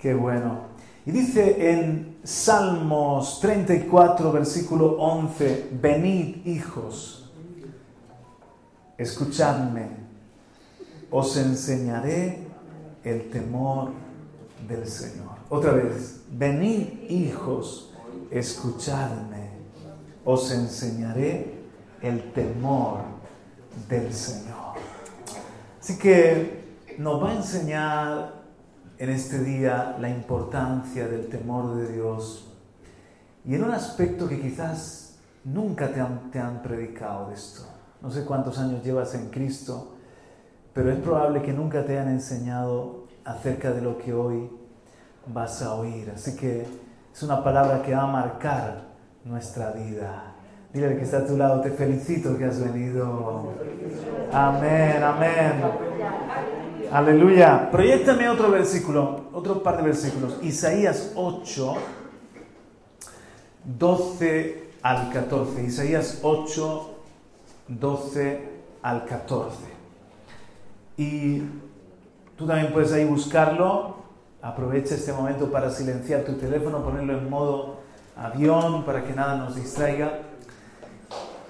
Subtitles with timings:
[0.00, 0.70] Qué bueno.
[1.06, 7.20] Y dice en Salmos 34, versículo 11, venid hijos
[9.00, 9.88] escuchadme,
[11.10, 12.38] os enseñaré
[13.02, 13.92] el temor
[14.68, 15.36] del Señor.
[15.48, 17.94] Otra vez, venid hijos,
[18.30, 19.48] escuchadme,
[20.22, 21.54] os enseñaré
[22.02, 23.00] el temor
[23.88, 24.74] del Señor.
[25.80, 26.60] Así que
[26.98, 28.39] nos va a enseñar
[29.00, 32.52] en este día la importancia del temor de Dios
[33.46, 37.62] y en un aspecto que quizás nunca te han, predicado de esto.
[38.02, 39.94] No sé cuántos años llevas en Cristo,
[40.74, 44.50] pero es probable que nunca te hayan enseñado acerca de lo que hoy
[45.26, 46.12] vas a oír.
[46.14, 46.66] Así que
[47.10, 48.82] es una palabra que va a marcar
[49.24, 50.34] nuestra vida.
[50.74, 53.54] Dile al que está a tu lado, te felicito que has venido.
[54.30, 56.69] Amén, amén.
[56.92, 57.70] Aleluya.
[57.70, 60.38] Proyectame otro versículo, otro par de versículos.
[60.42, 61.74] Isaías 8,
[63.64, 65.62] 12 al 14.
[65.62, 66.94] Isaías 8,
[67.68, 68.48] 12
[68.82, 69.56] al 14.
[70.96, 71.42] Y
[72.36, 74.00] tú también puedes ahí buscarlo.
[74.42, 77.76] Aprovecha este momento para silenciar tu teléfono, ponerlo en modo
[78.16, 80.22] avión para que nada nos distraiga.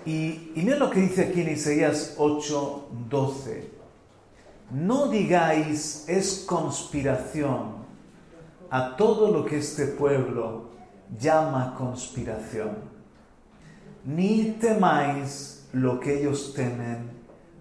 [0.05, 3.80] Y, y mira lo que dice aquí en Isaías 8, 12.
[4.71, 7.81] No digáis es conspiración
[8.71, 10.71] a todo lo que este pueblo
[11.19, 12.77] llama conspiración,
[14.05, 17.11] ni temáis lo que ellos temen,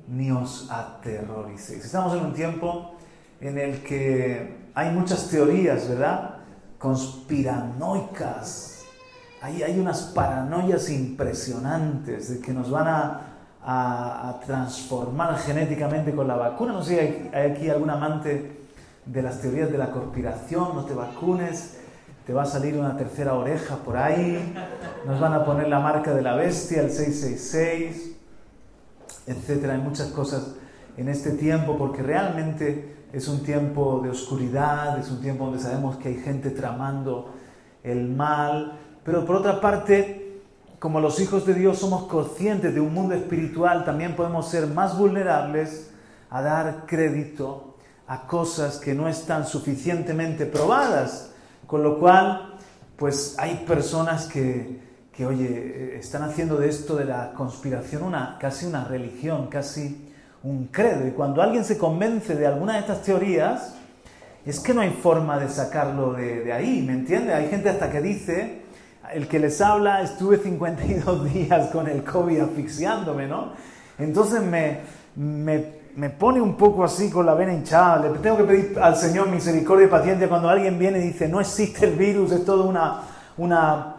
[0.07, 1.85] ni os aterroricéis.
[1.85, 2.93] Estamos en un tiempo
[3.41, 6.35] en el que hay muchas teorías, ¿verdad?
[6.77, 8.83] Conspiranoicas.
[9.41, 13.28] Hay, hay unas paranoias impresionantes de que nos van a,
[13.63, 16.73] a, transformar genéticamente con la vacuna.
[16.73, 18.59] No sé si hay aquí algún amante
[19.05, 21.79] de las teorías de la conspiración, no te vacunes
[22.29, 24.53] te va a salir una tercera oreja por ahí,
[25.03, 28.17] nos van a poner la marca de la bestia, el 666,
[29.25, 29.73] etcétera.
[29.73, 30.53] Hay muchas cosas
[30.95, 35.97] en este tiempo porque realmente es un tiempo de oscuridad, es un tiempo donde sabemos
[35.97, 37.33] que hay gente tramando
[37.81, 40.18] el mal, pero por otra parte,
[40.79, 44.97] como los hijos de Dios somos conscientes de un mundo espiritual, también podemos ser más
[44.97, 45.91] vulnerables
[46.29, 47.75] a dar crédito
[48.07, 51.29] a cosas que no están suficientemente probadas
[51.69, 52.55] con lo cual,
[52.97, 54.79] pues hay personas que,
[55.13, 60.11] que, oye, están haciendo de esto de la conspiración una, casi una religión, casi
[60.41, 61.07] un credo.
[61.07, 63.75] Y cuando alguien se convence de alguna de estas teorías,
[64.43, 67.35] es que no hay forma de sacarlo de, de ahí, ¿me entiende?
[67.35, 68.58] Hay gente hasta que dice,
[69.13, 73.53] el que les habla, estuve 52 días con el COVID asfixiándome, ¿no?
[73.97, 74.79] Entonces me,
[75.15, 78.09] me me pone un poco así con la vena hinchada.
[78.09, 81.41] Le tengo que pedir al Señor misericordia y paciencia cuando alguien viene y dice, no
[81.41, 83.01] existe el virus, es todo una,
[83.37, 83.95] una,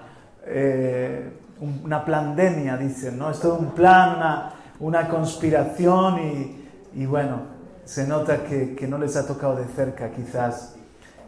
[0.47, 3.31] eh, una pandemia, dicen, ¿no?
[3.31, 7.43] Es todo un plan, una, una conspiración y, y, bueno,
[7.85, 10.77] se nota que, que no les ha tocado de cerca quizás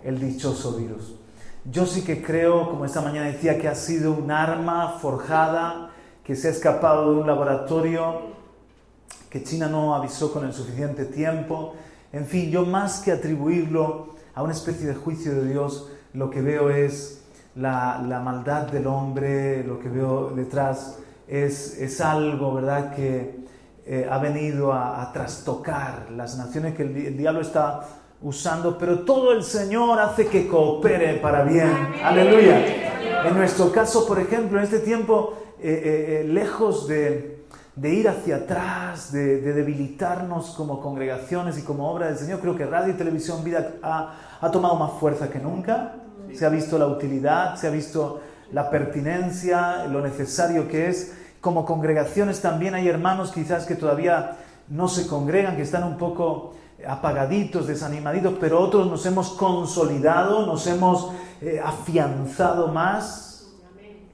[0.03, 1.17] el dichoso virus.
[1.65, 5.91] Yo sí que creo, como esta mañana decía, que ha sido un arma forjada
[6.25, 8.33] que se ha escapado de un laboratorio
[9.31, 11.75] que China no avisó con el suficiente tiempo.
[12.13, 16.43] En fin, yo más que atribuirlo a una especie de juicio de Dios, lo que
[16.43, 17.23] veo es
[17.55, 20.99] la, maldad del hombre, lo que veo detrás
[21.29, 23.43] es, es algo, ¿verdad?, que
[23.85, 27.89] eh, ha venido a, trastocar las naciones que el, diablo está
[28.23, 31.71] usando, pero todo el Señor hace que coopere para bien.
[32.03, 33.27] Aleluya.
[33.27, 37.43] En nuestro caso, por ejemplo, en este tiempo, eh, eh, lejos de
[37.75, 42.41] de ir hacia atrás, de, debilitarnos como congregaciones y como obra del Señor.
[42.41, 45.95] Creo que Radio y Televisión Vida ha, tomado más fuerza que nunca.
[46.35, 48.21] Se ha visto la utilidad, se ha visto
[48.53, 51.15] la pertinencia, lo necesario que es.
[51.41, 54.37] Como congregaciones también hay hermanos quizás que todavía
[54.69, 56.55] no se congregan, que están un poco
[56.87, 63.49] apagaditos, desanimaditos, pero otros nos hemos consolidado, nos hemos eh, afianzado más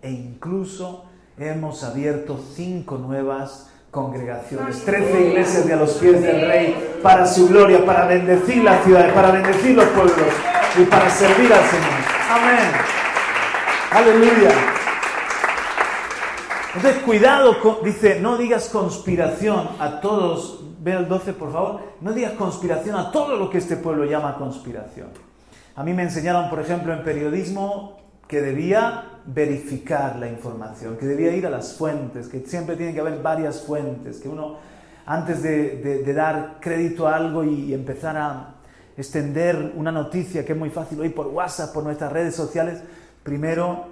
[0.03, 1.05] e incluso
[1.38, 7.49] hemos abierto cinco nuevas congregaciones, trece iglesias de a los pies del Rey para su
[7.49, 10.15] gloria, para bendecir las ciudades, para bendecir los pueblos.
[10.79, 11.88] y para servir al Señor.
[12.31, 12.70] Amén.
[13.91, 14.50] Aleluya.
[16.75, 22.32] Entonces, cuidado, dice, no digas conspiración a todos, ve el 12 por favor, no digas
[22.32, 25.08] conspiración a todo lo que este pueblo llama conspiración.
[25.76, 31.35] A mí me enseñaron, por ejemplo, en periodismo que debía verificar la información, que debía
[31.35, 34.56] ir a las fuentes, que siempre tiene que haber varias fuentes, que uno
[35.06, 38.55] antes de, dar crédito a algo y, empezar a
[38.96, 42.82] extender una noticia que es muy fácil hoy por WhatsApp, por nuestras redes sociales,
[43.23, 43.87] primero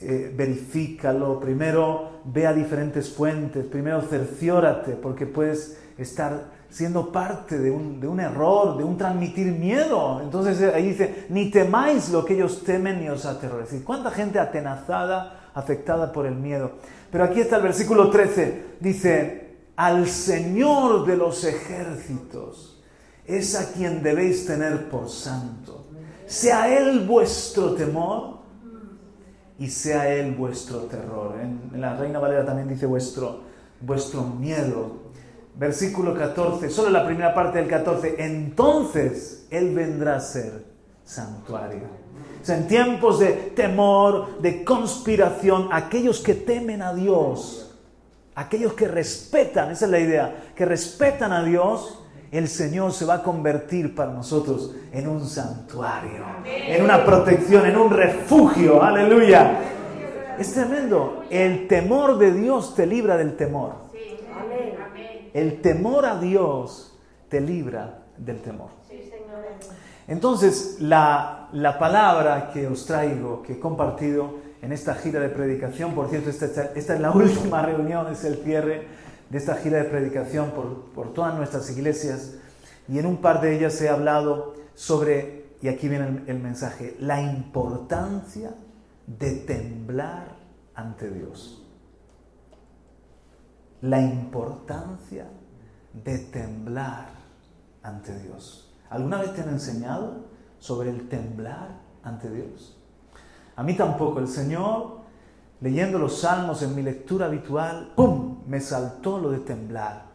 [0.00, 7.70] eh, verifícalo, primero ve a diferentes fuentes, primero cerciórate, porque puedes estar siendo parte de
[7.70, 10.20] un, de un, error, de un transmitir miedo.
[10.22, 13.82] Entonces eh, ahí dice, ni temáis lo que ellos temen ni os aterrorizáis.
[13.82, 16.72] ¿Cuánta gente atenazada, afectada por el miedo?
[17.10, 19.46] Pero aquí está el versículo 13, dice,
[19.76, 22.82] al Señor de los ejércitos
[23.26, 25.86] es a quien debéis tener por santo.
[26.26, 28.38] Sea Él vuestro temor
[29.58, 31.36] y sea Él vuestro terror.
[31.40, 33.40] En, la Reina Valera también dice vuestro,
[33.80, 35.05] vuestro miedo.
[35.56, 38.16] Versículo 14, solo la primera parte del 14.
[38.18, 40.64] Entonces Él vendrá a ser
[41.04, 42.06] santuario.
[42.46, 47.74] en tiempos de temor, de conspiración, aquellos que temen a Dios,
[48.34, 53.14] aquellos que respetan, esa es la idea, que respetan a Dios, el Señor se va
[53.14, 58.82] a convertir para nosotros en un santuario, en una protección, en un refugio.
[58.82, 59.60] Aleluya.
[60.38, 61.24] Es tremendo.
[61.30, 63.86] El temor de Dios te libra del temor.
[65.36, 66.96] El temor a Dios
[67.28, 68.70] te libra del temor.
[70.08, 75.94] Entonces, la, la palabra que os traigo, que he compartido, en esta gira de predicación.
[75.94, 78.86] Por cierto, esta, es la última reunión, es el cierre
[79.30, 80.52] de esta gira de predicación
[80.94, 82.34] por, todas nuestras iglesias.
[82.88, 87.20] Y en un par de ellas he hablado sobre, y aquí viene el, mensaje, la
[87.20, 88.54] importancia
[89.06, 90.36] de temblar
[90.74, 91.65] ante Dios.
[93.82, 95.26] La importancia
[95.92, 97.08] de temblar
[97.82, 98.74] ante Dios.
[98.90, 100.24] ¿Alguna vez te han enseñado
[100.58, 101.68] sobre el temblar
[102.02, 102.76] ante Dios?
[103.56, 104.18] A mí tampoco.
[104.18, 104.98] El Señor,
[105.60, 108.42] leyendo los salmos en mi lectura habitual, ¡pum!
[108.46, 110.06] Me saltó lo de temblar.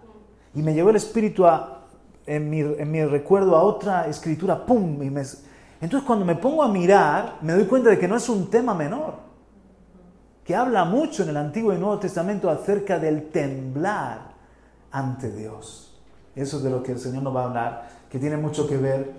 [0.54, 1.88] Y me llevó el espíritu a,
[2.26, 5.02] en, mi, recuerdo a otra escritura, ¡pum!
[5.02, 8.74] Entonces cuando me pongo a mirar, me doy cuenta de que no es un tema
[8.74, 9.31] menor.
[10.54, 14.32] Habla mucho en el Antiguo y Nuevo Testamento acerca del temblar
[14.92, 16.00] ante Dios.
[16.36, 18.78] Eso es de lo que el Señor nos va a hablar, que tiene mucho que
[18.78, 19.12] ver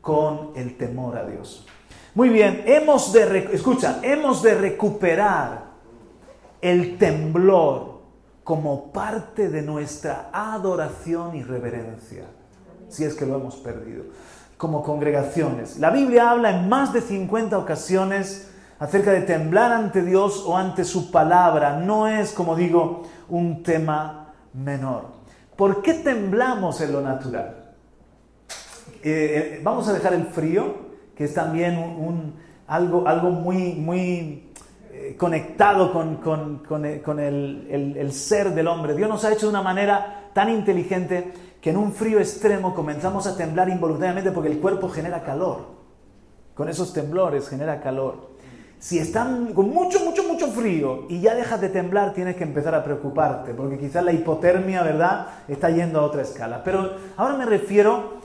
[0.00, 1.66] con el temor a Dios.
[2.14, 5.64] Muy bien, hemos de, escucha, hemos de recuperar
[6.60, 8.00] el temblor
[8.44, 12.24] como parte de nuestra adoración y reverencia,
[12.88, 14.04] si es que lo hemos perdido,
[14.56, 15.78] como congregaciones.
[15.78, 18.50] La Biblia habla en más de 50 ocasiones
[18.84, 21.78] acerca de temblar ante Dios o ante su palabra.
[21.78, 25.06] No es, como digo, un tema menor.
[25.56, 27.72] ¿Por qué temblamos en lo natural?
[29.02, 30.84] Eh, eh, vamos a dejar el frío
[31.16, 32.34] que es también un,
[32.66, 34.52] algo, algo muy, muy
[34.92, 38.94] eh, conectado con, con, con, el, el, el, ser del hombre.
[38.94, 43.26] Dios nos ha hecho de una manera tan inteligente que en un frío extremo comenzamos
[43.26, 45.72] a temblar involuntariamente porque el cuerpo genera calor.
[46.54, 48.33] Con esos temblores genera calor.
[48.84, 52.74] Si están con mucho, mucho, mucho frío y ya dejas de temblar, tienes que empezar
[52.74, 56.62] a preocuparte, porque quizás la hipotermia, ¿verdad?, está yendo a otra escala.
[56.62, 58.18] Pero ahora me refiero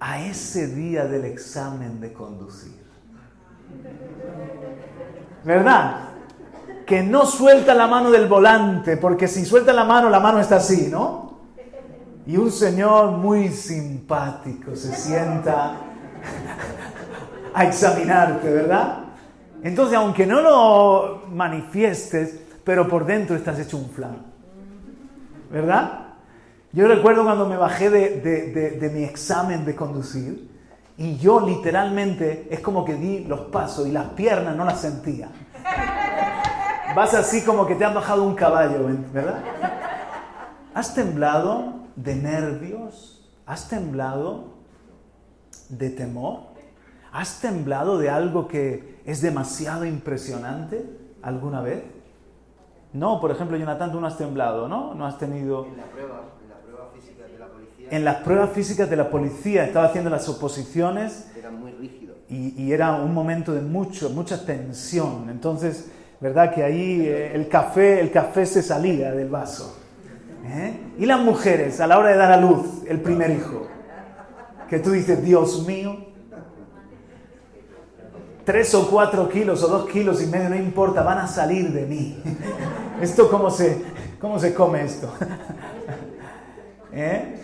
[0.00, 2.82] a ese día del examen de conducir.
[5.44, 6.08] ¿Verdad?
[6.84, 10.56] Que no suelta la mano del volante, porque si suelta la mano, la mano está
[10.56, 11.38] así, ¿no?
[12.26, 15.76] Y un señor muy simpático se sienta
[17.54, 19.09] a examinarte, ¿verdad?
[19.62, 24.16] Entonces, aunque no lo manifiestes, pero por dentro estás hecho un flan.
[25.50, 26.00] ¿Verdad?
[26.72, 30.48] Yo recuerdo cuando me bajé de, mi examen de conducir
[30.96, 35.28] y yo literalmente es como que di los pasos y las piernas no las sentía.
[36.94, 39.42] Vas así como que te has bajado un caballo, ¿verdad?
[40.74, 43.28] ¿Has temblado de nervios?
[43.46, 44.54] ¿Has temblado
[45.68, 46.49] de temor?
[47.12, 50.84] ¿Has temblado de algo que es demasiado impresionante
[51.22, 51.82] alguna vez?
[52.92, 54.94] No, por ejemplo, Jonathan, tú no has temblado, ¿no?
[54.94, 55.66] No has tenido...
[55.66, 56.22] En la prueba
[57.90, 61.28] en las pruebas físicas de la policía, estaba haciendo las oposiciones.
[61.36, 62.14] Era muy rígido.
[62.28, 65.28] Y, era un momento de mucho, mucha tensión.
[65.28, 65.90] Entonces,
[66.20, 66.54] ¿verdad?
[66.54, 69.76] Que ahí eh, el, café, el café se salía del vaso.
[70.46, 70.78] ¿eh?
[70.98, 73.66] Y las mujeres, a la hora de dar a luz el primer hijo,
[74.68, 75.96] que tú dices, Dios mío,
[78.50, 81.86] tres o cuatro kilos o dos kilos y medio, no importa, van a salir de
[81.86, 82.20] mí.
[83.00, 83.80] ¿Esto cómo se,
[84.20, 85.08] cómo se come esto?
[86.92, 87.36] ¿Eh?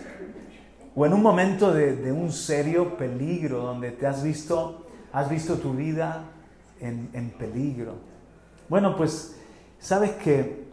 [0.93, 5.71] O en un momento de, un serio peligro, donde te has visto, has visto tu
[5.71, 6.23] vida
[6.81, 7.93] en, en peligro.
[8.67, 9.37] Bueno, pues
[9.79, 10.67] sabes que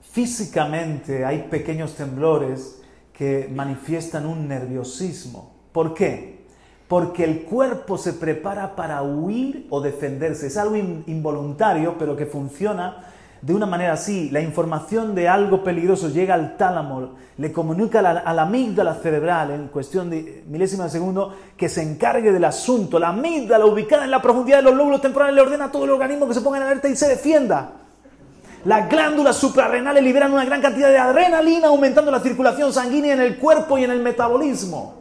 [0.00, 2.80] físicamente hay pequeños temblores
[3.12, 5.52] que manifiestan un nerviosismo.
[5.72, 6.39] ¿Por qué?
[6.90, 10.48] Porque el cuerpo se prepara para huir o defenderse.
[10.48, 13.04] Es algo involuntario, pero que funciona
[13.40, 14.28] de una manera así.
[14.30, 18.94] La información de algo peligroso llega al tálamo, le comunica a la, a la, amígdala
[18.96, 22.98] cerebral en cuestión de milésima de segundo que se encargue del asunto.
[22.98, 25.90] La amígdala ubicada en la profundidad de los lóbulos temporales le ordena a todo el
[25.90, 27.70] organismo que se ponga en alerta y se defienda.
[28.64, 33.38] Las glándulas suprarrenales liberan una gran cantidad de adrenalina, aumentando la circulación sanguínea en el
[33.38, 34.99] cuerpo y en el metabolismo.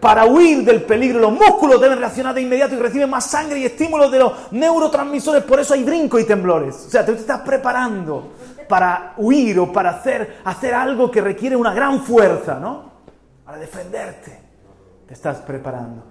[0.00, 3.66] Para huir del peligro, los músculos deben reaccionar de inmediato y reciben más sangre y
[3.66, 5.44] estímulos de los neurotransmisores.
[5.44, 6.86] Por eso hay brinco y temblores.
[6.86, 8.32] O sea, te estás preparando
[8.66, 12.90] para huir o para hacer, hacer algo que requiere una gran fuerza, ¿no?
[13.44, 14.40] Para defenderte.
[15.06, 16.04] Te estás preparando.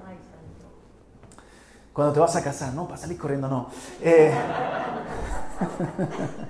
[1.92, 3.70] Cuando te vas a casar, no, para salir corriendo, no.
[4.02, 4.34] Eh...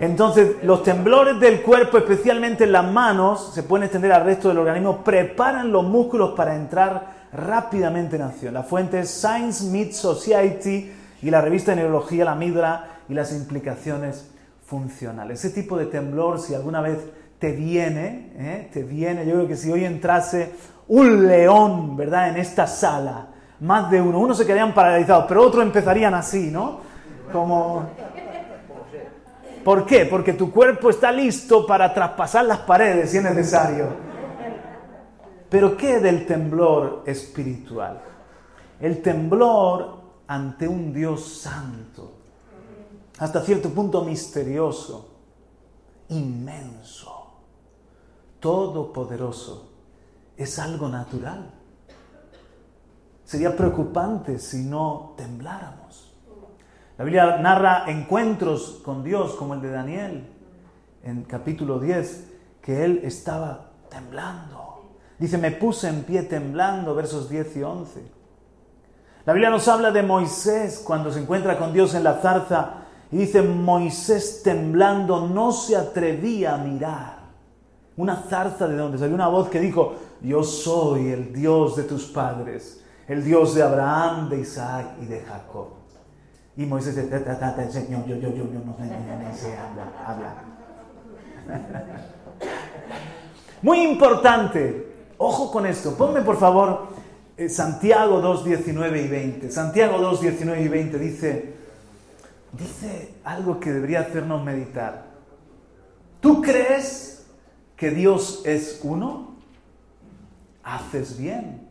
[0.00, 4.56] Entonces, los temblores del cuerpo, especialmente en las manos, se pueden extender al resto del
[4.56, 8.54] organismo, preparan los músculos para entrar rápidamente en acción.
[8.54, 10.90] La fuente es Science Meet Society
[11.20, 14.30] y la revista de neurología, la Midra y las implicaciones
[14.64, 15.44] funcionales.
[15.44, 16.98] Ese tipo de temblor, si alguna vez
[17.38, 18.70] te viene, ¿eh?
[18.72, 20.52] te viene, yo creo que si hoy entrase
[20.88, 23.28] un león, ¿verdad?, en esta sala,
[23.60, 26.80] más de uno, uno se quedarían paralizados, pero otros empezarían así, ¿no?
[27.30, 27.86] Como...
[29.64, 30.06] ¿Por qué?
[30.06, 33.88] Porque tu cuerpo está listo para traspasar las paredes si es necesario.
[35.48, 38.00] Pero ¿qué del temblor espiritual?
[38.80, 42.12] El temblor ante un Dios santo,
[43.18, 45.10] hasta cierto punto misterioso,
[46.08, 47.34] inmenso,
[48.38, 49.72] todopoderoso,
[50.36, 51.50] es algo natural.
[53.24, 56.09] Sería preocupante si no tembláramos.
[57.00, 60.26] La Biblia narra encuentros con Dios como el de Daniel
[61.02, 62.30] en capítulo 10,
[62.60, 64.90] que él estaba temblando.
[65.18, 68.12] Dice, me puse en pie temblando, versos 10 y 11.
[69.24, 73.16] La Biblia nos habla de Moisés cuando se encuentra con Dios en la zarza y
[73.16, 77.20] dice, Moisés temblando no se atrevía a mirar.
[77.96, 82.04] Una zarza de donde salió una voz que dijo, yo soy el Dios de tus
[82.08, 85.79] padres, el Dios de Abraham, de Isaac y de Jacob.
[86.60, 87.08] Y Moisés dice,
[87.70, 88.76] Señor, yo, yo, yo, yo no,
[89.34, 89.56] sé
[90.06, 90.42] hablar.
[93.62, 96.88] Muy importante, ojo con esto, ponme por favor
[97.38, 99.50] eh, Santiago 2, 19 y 20.
[99.50, 101.54] Santiago 2, 19 y 20 dice,
[102.52, 105.06] dice algo que debería hacernos meditar.
[106.20, 107.24] ¿Tú crees
[107.74, 109.36] que Dios es uno?
[110.62, 111.66] Haces bien.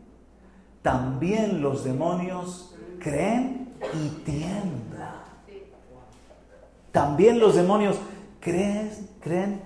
[0.81, 5.15] También los demonios creen y tiembla.
[6.91, 7.98] También los demonios
[8.39, 9.62] creen, creen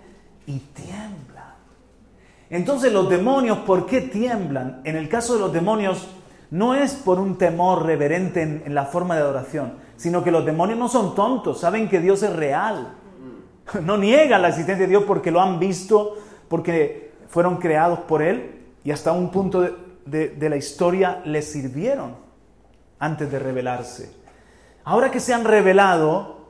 [0.46, 1.53] y tiemblan.
[2.50, 4.82] Entonces los demonios, ¿por qué tiemblan?
[4.84, 6.08] En el caso de los demonios,
[6.51, 10.77] no es por un temor reverente en, la forma de adoración, sino que los demonios
[10.77, 12.96] no son tontos, saben que Dios es real.
[13.82, 16.17] No niegan la existencia de Dios porque lo han visto,
[16.50, 19.62] porque fueron creados por Él y hasta un punto
[20.05, 22.23] de, de la historia les sirvieron
[23.03, 24.15] antes de revelarse.
[24.86, 26.48] Ahora que se han revelado,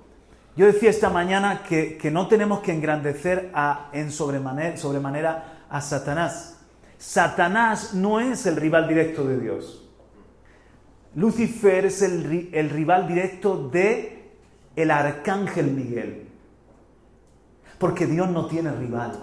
[0.55, 6.59] yo decía esta mañana que, no tenemos que engrandecer a, en sobremanera, sobremanera a Satanás.
[6.99, 9.89] Satanás no es el rival directo de Dios.
[11.15, 14.31] Lucifer es el, el rival directo de
[14.75, 16.27] el arcángel Miguel.
[17.79, 19.19] Porque Dios no tiene rival.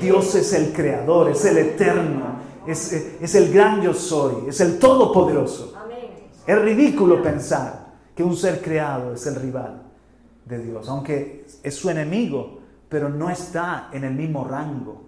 [0.00, 4.78] Dios es el creador, es el eterno, es, es el gran yo soy, es el
[4.78, 5.71] todopoderoso.
[6.46, 9.82] Es ridículo pensar que un ser creado es el rival
[10.44, 15.02] de Dios, aunque es su enemigo, pero no está en el mismo rango,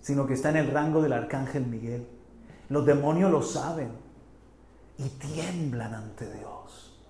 [0.00, 2.06] sino que está en el rango del arcángel Miguel.
[2.68, 3.88] Los demonios lo saben
[4.98, 7.00] y tiemblan ante Dios.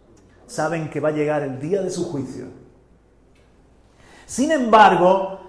[0.47, 2.47] Saben que va a llegar el día de su juicio.
[4.27, 5.41] Sin embargo,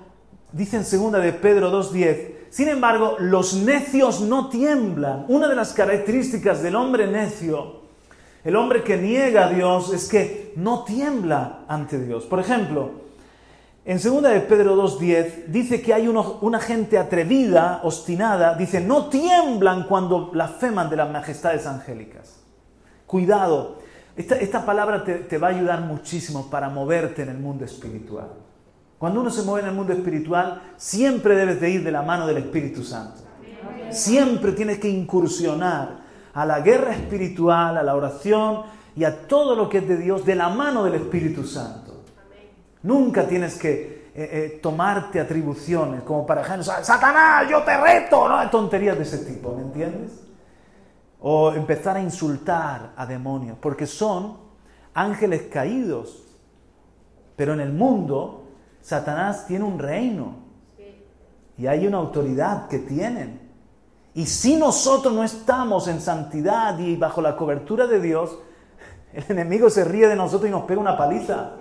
[0.51, 5.25] dice en segunda de Pedro 2.10, sin embargo, los necios no tiemblan.
[5.27, 7.81] Una de las características del hombre necio,
[8.43, 12.25] el hombre que niega a Dios, es que no tiembla ante Dios.
[12.25, 13.05] Por ejemplo,
[13.87, 19.83] En 2 de Pedro 2.10 dice que hay una gente atrevida, obstinada, dice, no tiemblan
[19.83, 22.39] cuando blasfeman de las majestades angélicas.
[23.05, 23.77] Cuidado,
[24.15, 28.29] esta, palabra te, te, va a ayudar muchísimo para moverte en el mundo espiritual.
[28.97, 32.25] Cuando uno se mueve en el mundo espiritual, siempre debes de ir de la mano
[32.27, 33.21] del Espíritu Santo.
[33.89, 38.63] Siempre tienes que incursionar a la guerra espiritual, a la oración
[38.95, 42.03] y a todo lo que es de Dios de la mano del Espíritu Santo.
[42.83, 48.49] Nunca tienes que eh, eh, tomarte atribuciones como para ejemplo, Satanás, yo te reto, no,
[48.49, 50.23] tonterías de ese tipo, ¿me entiendes?
[51.19, 54.37] O empezar a insultar a demonios, porque son
[54.93, 56.23] ángeles caídos.
[57.35, 58.44] Pero en el mundo,
[58.85, 60.35] Satanás tiene un reino
[61.57, 63.41] y hay una autoridad que tienen.
[64.13, 68.37] Y si nosotros no estamos en santidad y bajo la cobertura de Dios,
[69.11, 71.53] el enemigo se ríe de nosotros y nos pega una paliza.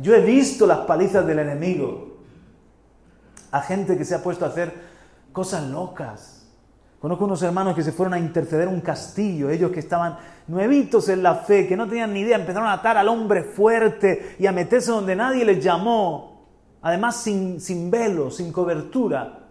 [0.00, 2.20] Yo he visto las palizas del enemigo.
[3.50, 4.72] A gente que se ha puesto a hacer
[5.30, 6.35] cosas locas.
[7.00, 11.22] Conozco unos hermanos que se fueron a interceder un castillo, ellos que estaban nuevitos en
[11.22, 14.52] la fe, que no tenían ni idea, empezaron a atar al hombre fuerte y a
[14.52, 16.46] meterse donde nadie les llamó,
[16.80, 19.50] además sin, sin velo, sin cobertura.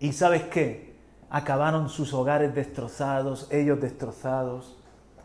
[0.00, 0.96] ¿Y sabes qué?
[1.30, 4.81] Acabaron sus hogares destrozados, ellos destrozados.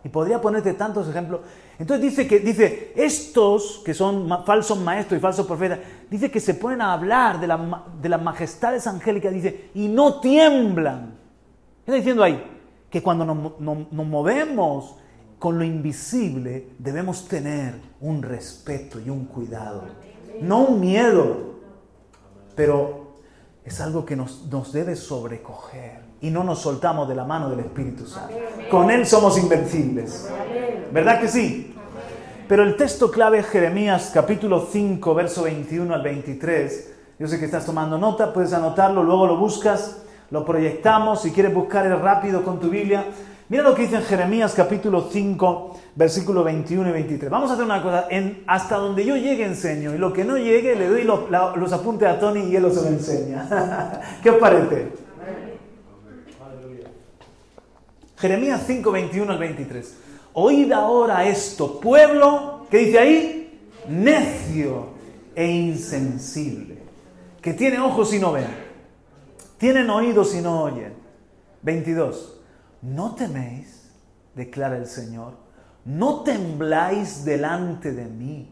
[0.07, 1.41] Y podría ponerte tantos ejemplos.
[1.77, 6.53] Entonces dice que dice, estos que son falsos maestros y falsos profetas, dice que se
[6.53, 7.47] ponen a hablar de,
[8.01, 11.17] de las majestades angélicas, dice, y no tiemblan.
[11.83, 12.41] ¿Qué está diciendo ahí?
[12.89, 14.95] Que cuando nos, nos movemos
[15.39, 19.89] con lo invisible, debemos tener un respeto y un cuidado.
[20.39, 21.55] No un miedo,
[22.55, 23.17] pero
[23.65, 27.59] es algo que nos, nos debe sobrecoger y no nos soltamos de la mano del
[27.59, 28.33] Espíritu Santo.
[28.69, 30.29] Con Él somos invencibles.
[30.91, 31.73] ¿Verdad que sí?
[32.47, 36.93] Pero el texto clave es Jeremías capítulo 5, verso 21 al 23.
[37.19, 41.21] Yo sé que estás tomando nota, puedes anotarlo, luego lo buscas, lo proyectamos.
[41.21, 43.05] Si quieres buscar el rápido con tu Biblia,
[43.49, 47.29] mira lo que dice en Jeremías capítulo 5, versículo 21 y 23.
[47.29, 50.37] Vamos a hacer una cosa, en, hasta donde yo llegue enseño y lo que no
[50.37, 54.01] llegue le doy los, los apuntes a Tony y él los enseña.
[54.23, 55.06] ¿Qué os parece?
[58.17, 59.95] Jeremías 5, 21 al 23.
[60.33, 63.59] Oíd ahora esto, pueblo, ¿qué dice ahí?
[63.87, 64.89] Necio
[65.35, 66.79] e insensible,
[67.41, 68.47] que tiene ojos y no ven,
[69.57, 70.93] tienen oídos y no oyen.
[71.61, 72.39] 22.
[72.81, 73.91] No teméis,
[74.35, 75.33] declara el Señor,
[75.85, 78.49] no tembláis delante de mí,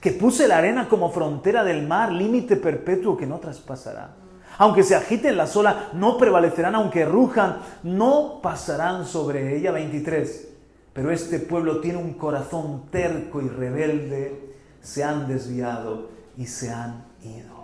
[0.00, 4.21] que puse la arena como frontera del mar, límite perpetuo que no traspasará
[4.58, 9.72] aunque se agiten las olas, no prevalecerán, aunque rujan, no pasarán sobre ella.
[9.72, 10.48] 23.
[10.92, 17.06] Pero este pueblo tiene un corazón terco y rebelde, se han desviado y se han
[17.22, 17.62] ido.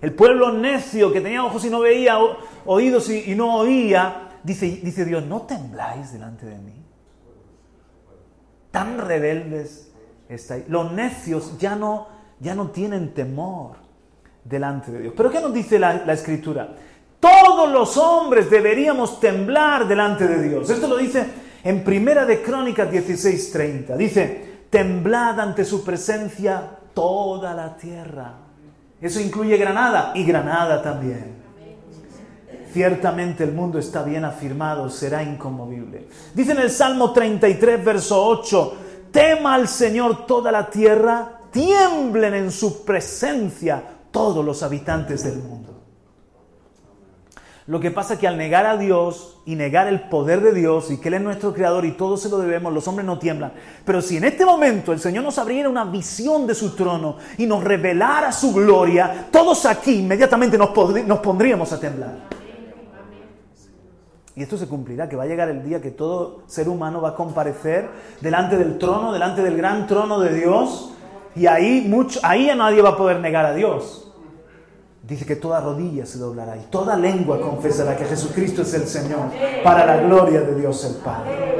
[0.00, 2.18] El pueblo necio que tenía ojos y no veía,
[2.66, 6.84] oídos y, no oía, dice, dice Dios, ¿no tembláis delante de mí?
[8.70, 9.90] Tan rebeldes
[10.28, 10.68] estáis.
[10.68, 12.06] Los necios ya no,
[12.38, 13.87] ya no tienen temor
[14.48, 15.14] delante de Dios.
[15.16, 16.68] Pero ¿qué nos dice la, escritura?
[17.20, 20.70] Todos los hombres deberíamos temblar delante de Dios.
[20.70, 21.26] Esto lo dice
[21.64, 23.96] en Primera de Crónicas 16:30.
[23.96, 26.62] Dice, temblad ante su presencia
[26.94, 28.34] toda la tierra.
[29.00, 31.38] Eso incluye Granada y Granada también.
[32.72, 36.08] Ciertamente el mundo está bien afirmado, será inconmovible.
[36.34, 38.76] Dice en el Salmo 33, verso 8,
[39.10, 43.82] tema al Señor toda la tierra, tiemblen en su presencia
[44.18, 45.76] todos los habitantes del mundo.
[47.68, 50.90] Lo que pasa es que al negar a Dios y negar el poder de Dios
[50.90, 53.52] y que Él es nuestro creador y todo se lo debemos, los hombres no tiemblan.
[53.84, 57.46] Pero si en este momento el Señor nos abriera una visión de su trono y
[57.46, 62.16] nos revelara su gloria, todos aquí inmediatamente nos, pondríamos a temblar.
[64.34, 67.10] Y esto se cumplirá, que va a llegar el día que todo ser humano va
[67.10, 67.88] a comparecer
[68.20, 70.90] delante del trono, delante del gran trono de Dios
[71.36, 74.07] y ahí, mucho, ahí ya nadie va a poder negar a Dios.
[75.02, 79.30] Dice que toda rodilla se doblará y toda lengua confesará que Jesucristo es el Señor
[79.62, 81.58] para la gloria de Dios el Padre.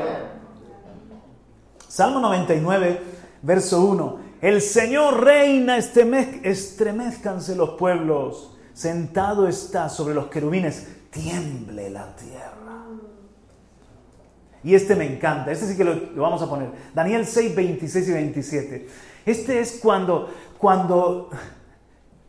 [1.87, 3.01] Salmo 99,
[3.42, 4.18] verso 1.
[4.40, 8.57] El Señor reina, estremezcanse los pueblos.
[8.72, 12.85] Sentado está sobre los querubines, tiemble la tierra.
[14.62, 16.70] Y este me encanta, este sí que lo, lo vamos a poner.
[16.94, 18.88] Daniel 6, 26 y 27.
[19.27, 21.31] Este es cuando, cuando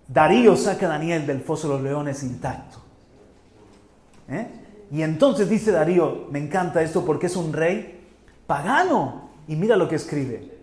[0.10, 2.80] Darío saca a Daniel del foso de los leones intacto.
[4.28, 4.48] ¿Eh?
[4.92, 8.08] Y entonces dice Darío, me encanta esto porque es un rey
[8.48, 9.30] pagano.
[9.48, 10.58] Y mira lo que escribe.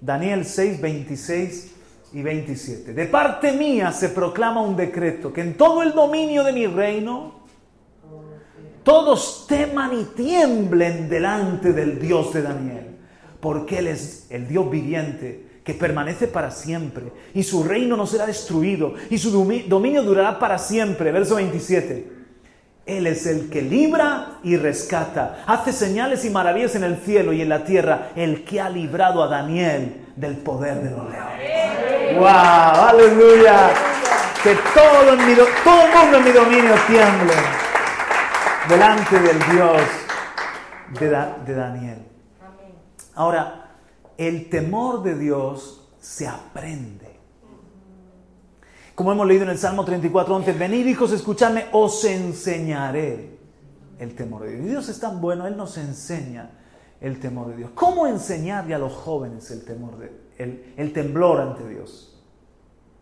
[0.00, 1.74] Daniel 6, 26
[2.14, 2.92] y 27.
[2.92, 7.40] De parte mía se proclama un decreto que en todo el dominio de mi reino
[8.82, 12.96] todos teman y tiemblen delante del Dios de Daniel,
[13.38, 18.26] porque Él es el Dios viviente que permanece para siempre y su reino no será
[18.26, 21.12] destruido y su dominio durará para siempre.
[21.12, 22.10] Verso 27.
[22.86, 27.40] Él es el que libra y rescata, hace señales y maravillas en el cielo y
[27.40, 32.18] en la tierra, el que ha librado a Daniel del poder de los leones.
[32.18, 32.26] ¡Wow!
[32.88, 33.70] ¡Aleluya!
[34.42, 37.34] Que todo, el mundo en mi dominio tiemble
[38.68, 39.82] delante del Dios
[41.46, 42.04] de Daniel.
[43.14, 43.69] Ahora,
[44.20, 47.08] el temor de Dios se aprende.
[48.94, 53.38] Como hemos leído en el Salmo 34, 11, venid hijos, escuchadme, os enseñaré
[53.98, 54.66] el temor de Dios.
[54.66, 56.50] Dios es tan bueno, Él nos enseña
[57.00, 57.70] el temor de Dios.
[57.74, 62.22] ¿Cómo enseñarle a los jóvenes el temor de el, el temblor ante Dios?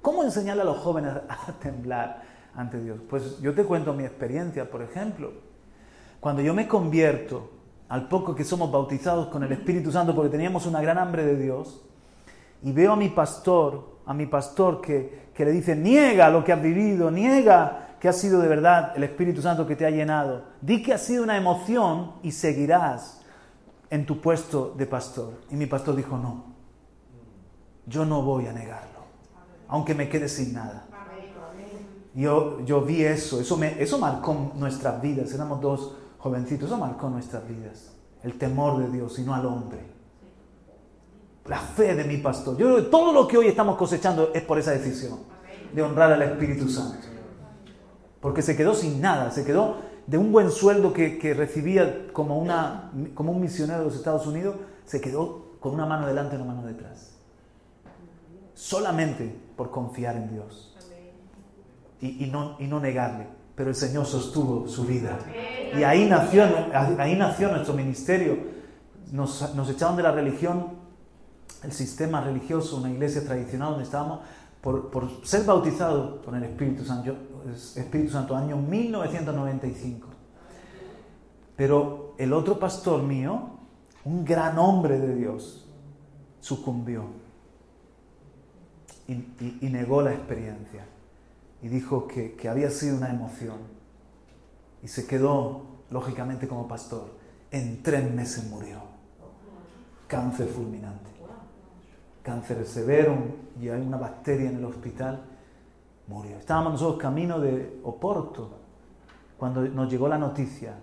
[0.01, 2.23] ¿Cómo enseñarle a los jóvenes a temblar
[2.55, 3.01] ante Dios?
[3.11, 5.33] Pues yo te cuento mi experiencia, por ejemplo.
[6.21, 7.58] Cuando yo me convierto,
[7.89, 11.37] al poco que somos bautizados con el Espíritu Santo, porque teníamos una gran hambre de
[11.37, 11.83] Dios,
[12.63, 16.53] y veo a mi pastor, a mi pastor que, que le dice, niega lo que
[16.53, 20.45] has vivido, niega que ha sido de verdad el Espíritu Santo que te ha llenado.
[20.61, 23.23] Di que ha sido una emoción y seguirás
[23.91, 25.35] en tu puesto de pastor.
[25.51, 26.45] Y mi pastor dijo, no,
[27.87, 29.01] yo no voy a negarlo,
[29.69, 30.85] aunque me quede sin nada.
[32.15, 37.09] Yo, yo vi eso, eso, me, eso marcó nuestras vidas, éramos dos jovencitos, eso marcó
[37.09, 39.99] nuestras vidas, el temor de Dios y no al hombre
[41.49, 42.57] la fe de mi pastor.
[42.57, 45.19] Yo creo que todo lo que hoy estamos cosechando es por esa decisión
[45.73, 47.07] de honrar al Espíritu Santo.
[48.21, 49.77] Porque se quedó sin nada, se quedó
[50.07, 54.57] de un buen sueldo que, recibía como, una, como un misionero de los Estados Unidos,
[54.85, 57.15] se quedó con una mano delante y una mano detrás.
[58.55, 60.77] Solamente por confiar en Dios
[62.01, 63.27] y, no, y no negarle.
[63.59, 65.19] Pero el Señor sostuvo su vida.
[65.77, 68.39] Y ahí nació, ahí nació nuestro ministerio.
[69.11, 70.79] Nos, nos echaron de la religión
[71.65, 74.21] el sistema religioso, una iglesia tradicional donde estábamos,
[74.61, 77.17] por, ser bautizado con el Espíritu Santo,
[77.75, 80.07] Espíritu Santo, año 1995.
[81.57, 83.59] Pero el otro pastor mío,
[84.05, 85.67] un gran hombre de Dios,
[86.41, 87.07] sucumbió
[89.09, 89.17] y,
[89.69, 90.87] negó la experiencia
[91.63, 93.59] y dijo que, que había sido una emoción
[94.83, 97.17] y se quedó, lógicamente, como pastor.
[97.51, 98.83] En tres meses murió.
[100.07, 101.09] Cáncer fulminante
[102.29, 103.17] cáncer severo
[103.59, 105.23] y hay una bacteria en el hospital,
[106.09, 106.37] murió.
[106.37, 108.51] Estábamos nosotros camino de Oporto
[109.39, 110.75] cuando nos llegó la noticia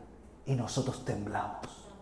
[0.48, 1.94] y nosotros temblamos.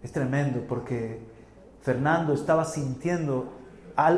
[0.00, 1.20] Es tremendo porque
[1.82, 3.48] Fernando estaba sintiendo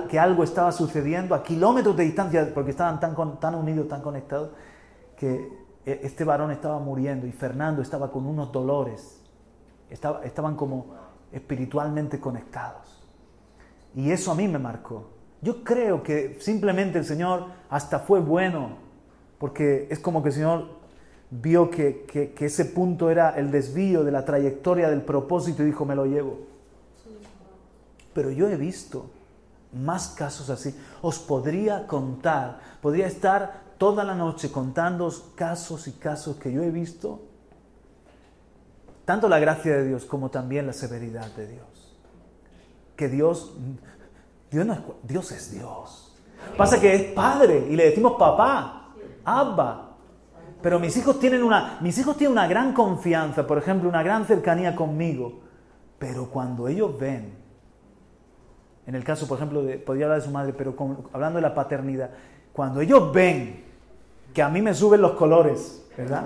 [0.08, 4.50] que algo estaba sucediendo a kilómetros de distancia, porque estaban tan, tan unidos, tan conectados,
[5.16, 5.48] que
[5.86, 9.20] e, este varón estaba muriendo y Fernando estaba con unos dolores.
[9.88, 10.94] Estaba, estaban como
[11.32, 13.02] espiritualmente conectados.
[13.94, 15.10] Y eso a mí me marcó.
[15.40, 18.78] Yo creo que simplemente el Señor hasta fue bueno,
[19.38, 20.78] porque es como que el Señor
[21.30, 25.84] vio que, que, ese punto era el desvío de la trayectoria del propósito y dijo,
[25.84, 26.38] me lo llevo.
[28.14, 29.10] Pero yo he visto
[29.72, 30.74] más casos así.
[31.02, 36.70] Os podría contar, podría estar toda la noche contando casos y casos que yo he
[36.70, 37.28] visto
[39.09, 41.96] tanto la gracia de Dios como también la severidad de Dios.
[42.94, 43.54] Que Dios,
[44.50, 46.14] Dios, no es, Dios es Dios.
[46.59, 48.90] Pasa que es padre y le decimos papá,
[49.24, 49.96] abba.
[50.61, 54.26] Pero mis hijos tienen una, mis hijos tienen una gran confianza, por ejemplo, una gran
[54.26, 55.40] cercanía conmigo.
[55.98, 57.38] Pero cuando ellos ven,
[58.88, 60.74] en el caso, por ejemplo, de, podría hablar de su madre, pero
[61.12, 62.09] hablando de la paternidad,
[62.55, 63.62] cuando ellos ven
[64.33, 66.24] que a mí me suben los colores, ¿verdad?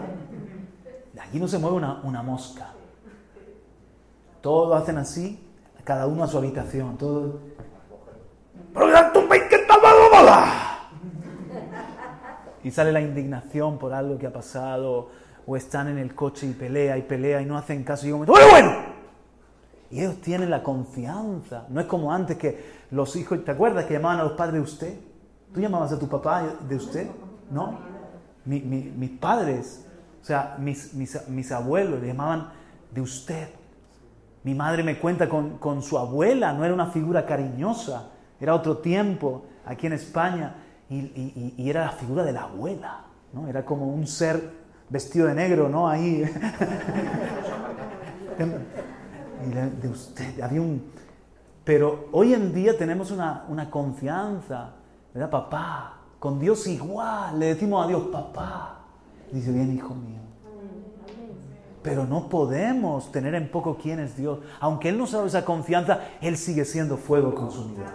[1.21, 2.69] Aquí no se mueve una, mosca.
[4.41, 5.45] Todos hacen así,
[5.83, 6.97] cada uno a su habitación.
[6.97, 7.41] Todo...
[12.63, 15.11] Y sale la indignación por algo que ha pasado,
[15.49, 18.07] o están en el coche y pelea y pelea y no hacen caso.
[18.07, 18.73] Y yo bueno, bueno.
[19.93, 21.67] Y ellos tienen la confianza.
[21.69, 24.61] No es como antes que los hijos, ¿te acuerdas que llamaban a los padres de
[24.61, 25.01] usted?
[25.55, 27.09] ¿Tú llamabas a tu papá de usted?
[27.51, 27.93] ¿No?
[28.45, 29.87] mis padres
[30.23, 32.51] o sea, mis, mis, abuelos le llamaban
[32.93, 33.49] de usted.
[34.45, 39.47] Mi madre me cuenta con, su abuela, no era una figura cariñosa, era otro tiempo
[39.67, 40.55] aquí en España
[40.89, 43.49] y, era la figura de la abuela, ¿no?
[43.49, 44.49] Era como un ser
[44.89, 45.89] vestido de negro, ¿no?
[45.89, 46.25] Ahí.
[49.51, 50.91] de usted, había un...
[51.65, 54.71] Pero hoy en día tenemos una, una confianza,
[55.15, 55.99] ¿verdad, papá?
[56.19, 58.81] Con Dios igual, le decimos a Dios, papá.
[59.31, 60.21] Dice, bien, hijo mío.
[61.83, 64.39] Pero no podemos tener en poco quién es Dios.
[64.61, 67.87] Aunque Él nos ha dado esa confianza, Él sigue siendo fuego consumidor.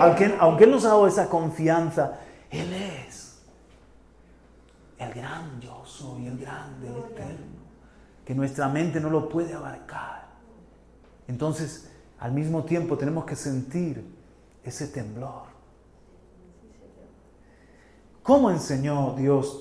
[0.00, 2.20] Aunque, aunque Él nos ha dado esa confianza,
[2.50, 3.14] Él es
[4.98, 7.64] el gran yo soy, el grande, el eterno,
[8.24, 10.23] que nuestra mente no lo puede abarcar.
[11.28, 14.04] Entonces, al mismo tiempo tenemos que sentir
[14.62, 15.54] ese temblor.
[18.22, 19.60] ¿Cómo enseñó Dios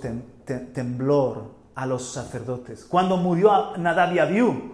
[0.73, 2.85] temblor a los sacerdotes?
[2.85, 4.71] Cuando murió Nadab y Abiú,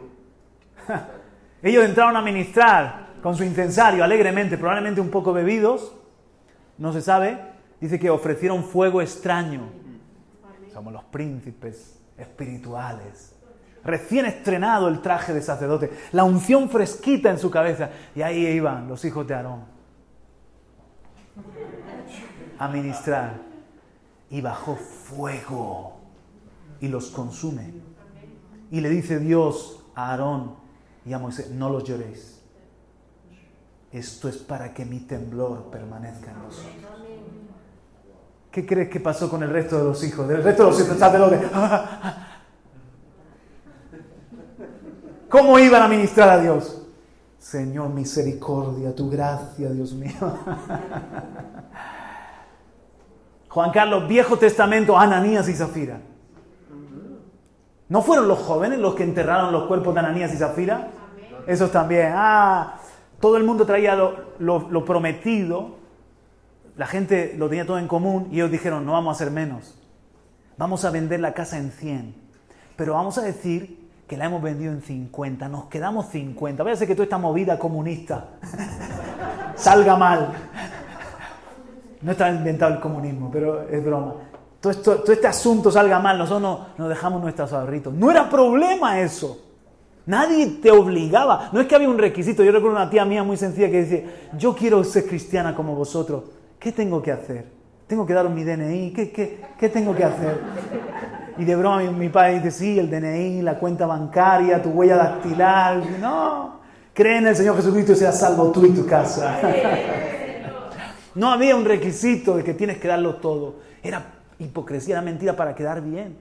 [1.64, 5.96] ellos entraron a ministrar con su incensario alegremente, probablemente un poco bebidos,
[6.78, 7.40] no se sabe,
[7.82, 9.70] dice que ofrecieron fuego extraño.
[10.72, 13.39] Somos los príncipes espirituales.
[13.90, 17.90] Recién estrenado el traje de sacerdote, la unción fresquita en su cabeza.
[18.16, 19.64] Y ahí iban los hijos de Aarón
[22.60, 23.42] a ministrar
[24.30, 26.02] y bajó fuego
[26.80, 27.74] y los consume.
[28.70, 30.54] Y le dice Dios a Aarón
[31.04, 32.44] y a Moisés, no los lloréis.
[33.92, 36.76] Esto es para que mi temblor permanezca en vosotros.
[38.52, 40.28] ¿Qué crees que pasó con el resto de los hijos?
[40.28, 41.42] Del resto de los sacerdotes.
[45.30, 46.82] ¿Cómo iban a ministrar a Dios?
[47.38, 50.12] Señor, misericordia, tu gracia, Dios mío.
[53.50, 56.02] Juan Carlos, Viejo Testamento, Ananías y Zafira.
[57.90, 60.90] ¿No fueron los jóvenes los que enterraron los cuerpos de Ananías y Zafira?
[61.48, 62.12] Esos también.
[62.16, 62.80] Ah,
[63.20, 65.78] todo el mundo traía lo, prometido.
[66.76, 69.76] La gente lo tenía todo en común y ellos dijeron, no vamos a hacer menos.
[70.58, 72.16] Vamos a vender la casa en 100.
[72.76, 73.79] Pero vamos a decir
[74.10, 75.48] que la hemos vendido en 50.
[75.48, 76.64] Nos quedamos 50.
[76.64, 78.30] Voy a que toda esta movida comunista
[79.56, 80.34] salga mal.
[82.02, 84.16] No está inventado el comunismo, pero es broma.
[84.60, 87.94] Todo, este asunto salga mal, nosotros nos dejamos nuestros ahorritos.
[87.94, 89.46] No era problema eso.
[90.08, 91.50] Nadie te obligaba.
[91.54, 92.44] No es que había un requisito.
[92.44, 94.06] Yo recuerdo una tía mía muy sencilla que dice,
[94.40, 96.24] yo quiero ser cristiana como vosotros.
[96.58, 97.46] ¿Qué tengo que hacer?
[97.86, 98.92] ¿Tengo que dar mi DNI?
[98.92, 100.40] ¿Qué, qué, qué tengo que hacer?
[101.40, 104.98] Y de broma mi, mi, padre dice, sí, el DNI, la cuenta bancaria, tu huella
[104.98, 105.82] dactilar.
[106.00, 106.60] No,
[106.94, 109.40] cree en el Señor Jesucristo y seas salvo tú y tu casa.
[111.16, 113.56] No había un requisito de que tienes que darlo todo.
[113.84, 116.18] Era hipocresía, era mentira para quedar bien.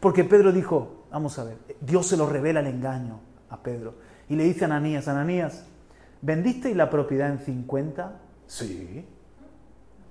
[0.00, 3.94] Porque Pedro dijo, vamos a ver, Dios se lo revela el engaño a Pedro.
[4.28, 5.66] Y le dice a Ananías, Ananías,
[6.22, 8.20] ¿vendisteis la propiedad en 50?
[8.46, 9.04] Sí.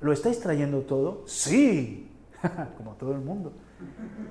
[0.02, 1.24] ¿Lo estáis trayendo todo?
[1.26, 2.12] Sí.
[2.78, 3.54] Como todo el mundo.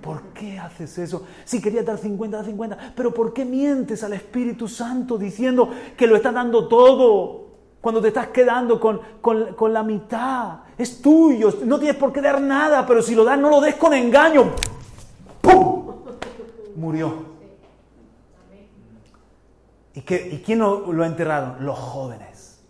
[0.00, 1.26] ¿Por qué haces eso?
[1.44, 2.92] Si quería dar 50, da 50.
[2.96, 7.48] Pero ¿por qué mientes al Espíritu Santo diciendo que lo está dando todo?
[7.80, 12.40] Cuando te estás quedando con, con, la mitad, es tuyo, no tienes por qué dar
[12.40, 14.50] nada, pero si lo das, no lo des con engaño.
[15.40, 15.94] ¡Pum!
[16.76, 17.30] Murió.
[19.94, 21.64] ¿Y, ¿Y quién lo, lo enterraron?
[21.64, 22.60] Los jóvenes.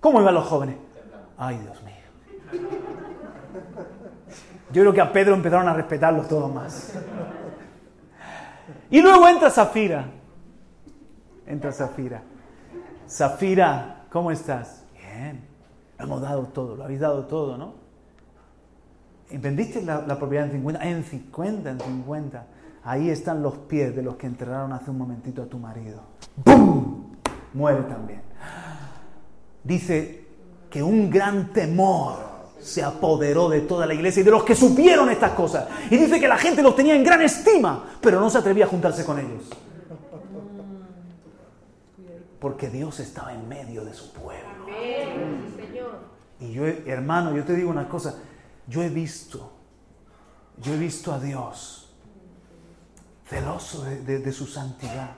[0.00, 0.76] ¿Cómo iban los jóvenes?
[1.36, 2.89] Ay, Dios mío.
[4.72, 6.94] Yo creo que a Pedro empezaron a respetarlo todo más.
[8.90, 10.06] Y luego entra Zafira.
[11.46, 12.22] Entra Zafira.
[13.08, 14.84] Zafira ¿Cómo estás?
[14.92, 15.40] Bien.
[15.98, 17.74] Lo hemos dado todo, lo habéis dado todo, ¿no?
[19.30, 20.88] ¿Vendiste la, propiedad en 50?
[20.88, 22.46] En 50, en 50.
[22.82, 26.02] Ahí están los pies de los que enterraron hace un momentito a tu marido.
[26.44, 27.12] ¡Bum!
[27.54, 28.22] Muere también.
[29.62, 30.26] Dice
[30.68, 32.29] que un gran temor
[32.60, 35.66] se apoderó de toda la iglesia y de los que supieron estas cosas.
[35.90, 38.68] Y dice que la gente los tenía en gran estima, pero no se atrevía a
[38.68, 39.44] juntarse con ellos
[42.40, 44.48] porque Dios estaba en medio de su pueblo.
[46.40, 48.14] Y yo, hermano, yo te digo una cosa,
[48.66, 49.52] yo he visto,
[50.56, 51.94] yo he visto a Dios
[53.26, 55.10] celoso de, su santidad.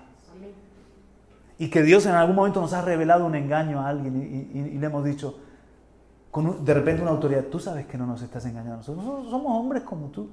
[1.58, 4.86] Y que Dios en algún momento nos ha revelado un engaño a alguien y, le
[4.86, 5.38] hemos dicho,
[6.32, 8.78] con de repente una autoridad, tú sabes que no nos estás engañando.
[8.78, 10.30] Nosotros somos hombres como tú,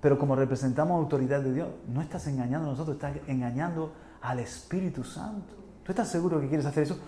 [0.00, 5.04] pero como representamos autoridad de Dios, no estás engañando a nosotros, estás engañando al Espíritu
[5.04, 5.54] Santo.
[5.84, 6.98] ¿Tú estás seguro que quieres hacer eso?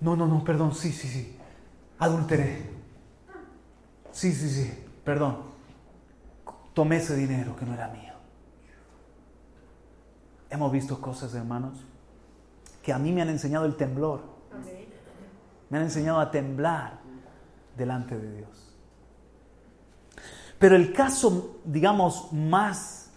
[0.00, 1.36] No, no, no, perdón, sí, sí, sí.
[1.98, 2.70] Adulteré.
[4.12, 4.72] Sí, sí, sí,
[5.04, 5.38] perdón.
[6.72, 8.12] Tomé ese dinero que no era mío.
[10.50, 11.84] Hemos visto cosas, hermanos,
[12.80, 14.20] que a mí me han enseñado el temblor.
[15.68, 17.00] Me han enseñado a temblar
[17.80, 18.76] delante de Dios.
[20.58, 23.10] Pero el caso, digamos, más...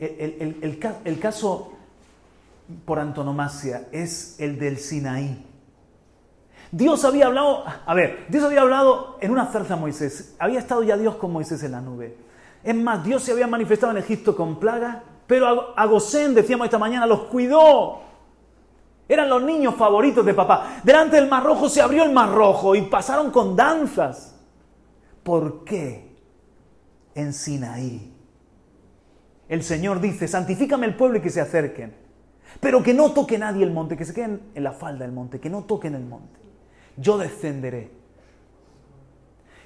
[0.00, 1.72] El, el caso
[2.84, 5.46] por antonomasia es el del Sinaí.
[6.72, 10.34] Dios había hablado, a ver, Dios había hablado en una zarza a Moisés.
[10.40, 12.16] Había estado ya Dios con Moisés en la nube.
[12.64, 16.78] Es más, Dios se había manifestado en Egipto con plaga, pero a Gosén, decíamos esta
[16.78, 18.00] mañana, los cuidó.
[19.08, 20.80] Eran los niños favoritos de papá.
[20.82, 24.34] Delante del mar rojo se abrió el mar rojo y pasaron con danzas.
[25.22, 26.16] ¿Por qué
[27.14, 28.12] en Sinaí?
[29.48, 31.94] El Señor dice, santifícame el pueblo y que se acerquen.
[32.60, 35.40] Pero que no toque nadie el monte, que se queden en la falda del monte,
[35.40, 36.44] que no toquen el monte
[36.96, 37.90] yo descenderé.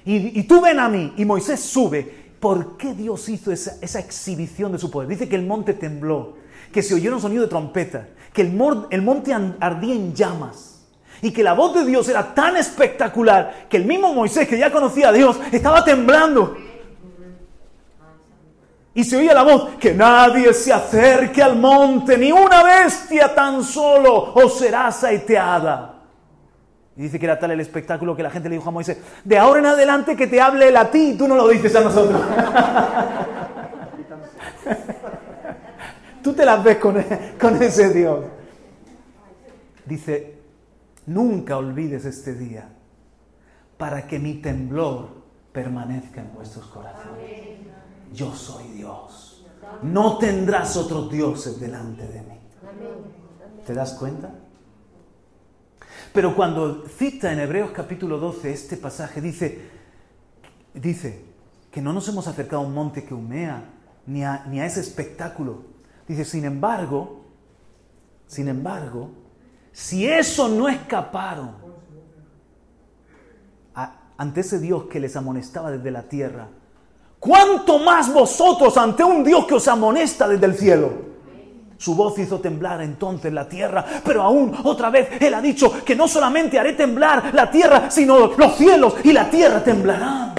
[0.05, 2.29] Y, tú ven a mí, y Moisés sube.
[2.39, 5.09] ¿Por qué Dios hizo esa, esa, exhibición de su poder?
[5.09, 6.37] Dice que el monte tembló,
[6.71, 10.69] que se oyeron sonido de trompeta, que el, monte ardía en llamas
[11.21, 14.71] y que la voz de Dios era tan espectacular que el mismo Moisés, que ya
[14.71, 16.57] conocía a Dios, estaba temblando.
[18.93, 23.63] Y se oía la voz, que nadie se acerque al monte, ni una bestia tan
[23.63, 25.95] solo, o será saeteada.
[26.97, 29.37] Y dice que era tal el espectáculo que la gente le dijo a Moisés, de
[29.37, 32.21] ahora en adelante que te hable él a ti, tú no lo dices a nosotros.
[36.21, 36.95] tú te las ves con,
[37.39, 38.25] con ese Dios.
[39.85, 40.39] Dice,
[41.05, 42.69] nunca olvides este día
[43.77, 45.09] para que mi temblor
[45.51, 47.59] permanezca en vuestros corazones.
[48.13, 49.45] Yo soy Dios.
[49.81, 52.39] No tendrás otros dioses delante de mí.
[53.65, 54.31] ¿Te das cuenta?
[56.13, 59.69] Pero cuando cita en Hebreos capítulo 12 este pasaje, dice,
[60.73, 61.23] dice
[61.71, 63.63] que no nos hemos acercado a un monte que humea,
[64.07, 65.63] ni a, ni a ese espectáculo.
[66.09, 67.21] Dice, sin embargo,
[68.25, 69.11] sin embargo,
[69.71, 71.51] si eso no escaparon
[74.17, 76.47] ante ese Dios que les amonestaba desde la tierra,
[77.19, 80.91] ¿cuánto más vosotros ante un Dios que os amonesta desde el cielo?
[81.77, 85.95] Su voz hizo temblar entonces la tierra, pero aún otra vez Él ha dicho que
[85.95, 90.33] no solamente haré temblar la tierra, sino los cielos y la tierra temblarán.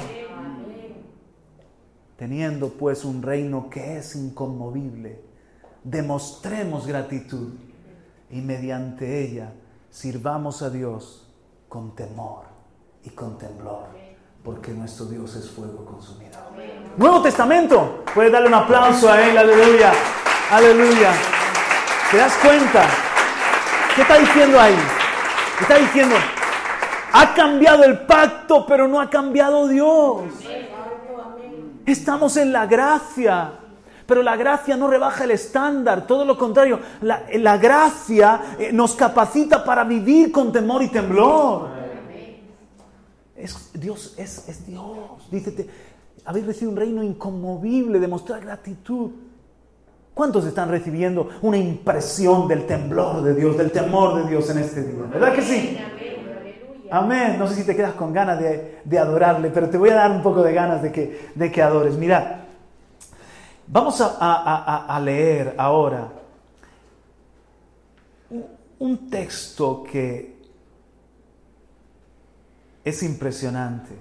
[2.16, 5.29] Teniendo pues un reino que es inconmovible,
[5.84, 7.54] demostremos gratitud
[8.30, 9.52] y mediante ella
[9.90, 11.26] sirvamos a Dios
[11.68, 12.44] con temor
[13.04, 13.86] y con temblor,
[14.44, 16.38] porque nuestro Dios es fuego consumido.
[16.96, 19.92] Nuevo Testamento, puede darle un aplauso a Él, aleluya.
[20.50, 21.12] Aleluya.
[22.10, 22.84] ¿Te das cuenta?
[23.94, 24.76] ¿Qué está diciendo ahí?
[25.60, 26.16] Está diciendo,
[27.12, 30.22] ha cambiado el pacto, pero no ha cambiado Dios.
[31.86, 33.59] Estamos en la gracia,
[34.10, 39.62] pero la gracia no rebaja el estándar, todo lo contrario, la, gracia eh, nos capacita
[39.62, 41.68] para vivir con temor y temblor.
[43.36, 45.30] Es, Dios es, es Dios.
[45.30, 45.64] Dice,
[46.24, 49.12] habéis recibido un reino inconmovible, demostrar gratitud.
[50.12, 54.82] ¿Cuántos están recibiendo una impresión del temblor de Dios, del temor de Dios en este
[54.82, 55.04] día?
[55.04, 55.78] ¿Verdad que sí?
[56.90, 57.36] Amén.
[57.38, 60.20] No sé si te quedas con ganas de, adorarle, pero te voy a dar un
[60.20, 61.96] poco de ganas de que, de que adores.
[61.96, 62.39] Mira,
[63.70, 66.08] vamos a, leer ahora
[68.78, 70.40] un texto que
[72.84, 73.94] es impresionante.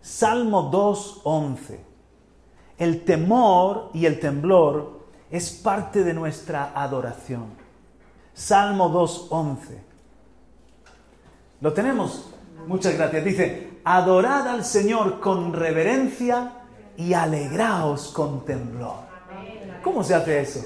[0.00, 1.78] Salmo 2.11.
[2.78, 7.46] El temor y el temblor es parte de nuestra adoración.
[8.32, 9.58] Salmo 2.11.
[11.60, 12.30] ¿Lo tenemos?
[12.66, 13.24] Muchas gracias.
[13.24, 16.61] Dice, adorad al Señor con reverencia
[16.96, 19.12] y alegraos con temblor.
[19.82, 20.64] ¿Cómo se hace eso?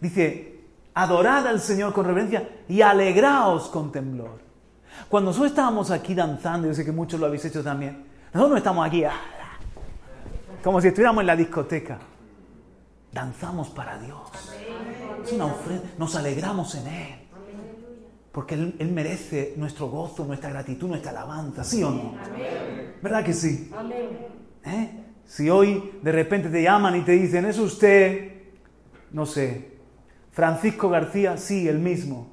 [0.00, 0.60] Dice,
[0.94, 4.40] adorad al Señor con reverencia y alegraos con temblor.
[5.08, 8.56] Cuando nosotros estábamos aquí danzando, yo sé que muchos lo habéis hecho también, nosotros no
[8.56, 9.12] estamos aquí, ah,
[10.62, 11.98] como si estuviéramos en la discoteca.
[13.12, 14.20] Danzamos para Dios.
[15.24, 15.84] Es una ofrenda.
[15.96, 17.25] Nos alegramos en Él.
[18.36, 21.64] Porque Él, merece nuestro gozo, nuestra gratitud, nuestra alabanza.
[21.64, 22.12] ¿Sí o no?
[23.00, 23.70] ¿Verdad que sí?
[24.62, 24.90] ¿Eh?
[25.24, 28.32] Si hoy de repente te llaman y te dicen, ¿es usted,
[29.12, 29.78] no sé,
[30.32, 31.38] Francisco García?
[31.38, 32.26] Sí, el mismo.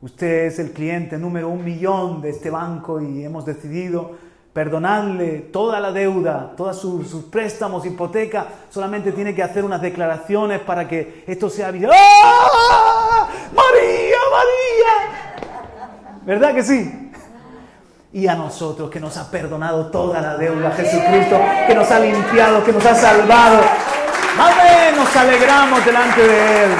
[0.00, 4.16] Usted es el cliente número un millón de este banco y hemos decidido
[4.52, 10.88] perdonadle toda la deuda, todos sus, préstamos, hipoteca, solamente tiene que hacer unas declaraciones para
[10.88, 13.28] que esto sea ¡Ah!
[13.54, 16.18] María, María.
[16.24, 17.12] ¿Verdad que sí?
[18.12, 22.64] Y a nosotros que nos ha perdonado toda la deuda, Jesucristo, que nos ha limpiado,
[22.64, 23.60] que nos ha salvado.
[24.38, 26.70] Amén, nos alegramos delante de Él.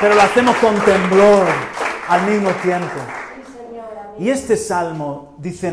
[0.00, 1.46] Pero lo hacemos con temblor
[2.08, 3.00] al mismo tiempo.
[4.18, 5.70] Y este salmo dice,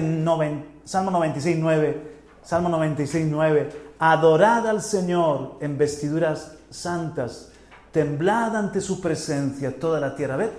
[0.84, 2.12] Salmo 96, 9,
[2.44, 3.70] Salmo 96, 9,
[4.00, 7.51] adorad al Señor en vestiduras santas,
[7.92, 10.38] temblad ante su presencia toda la tierra.
[10.38, 10.50] ¿Ves?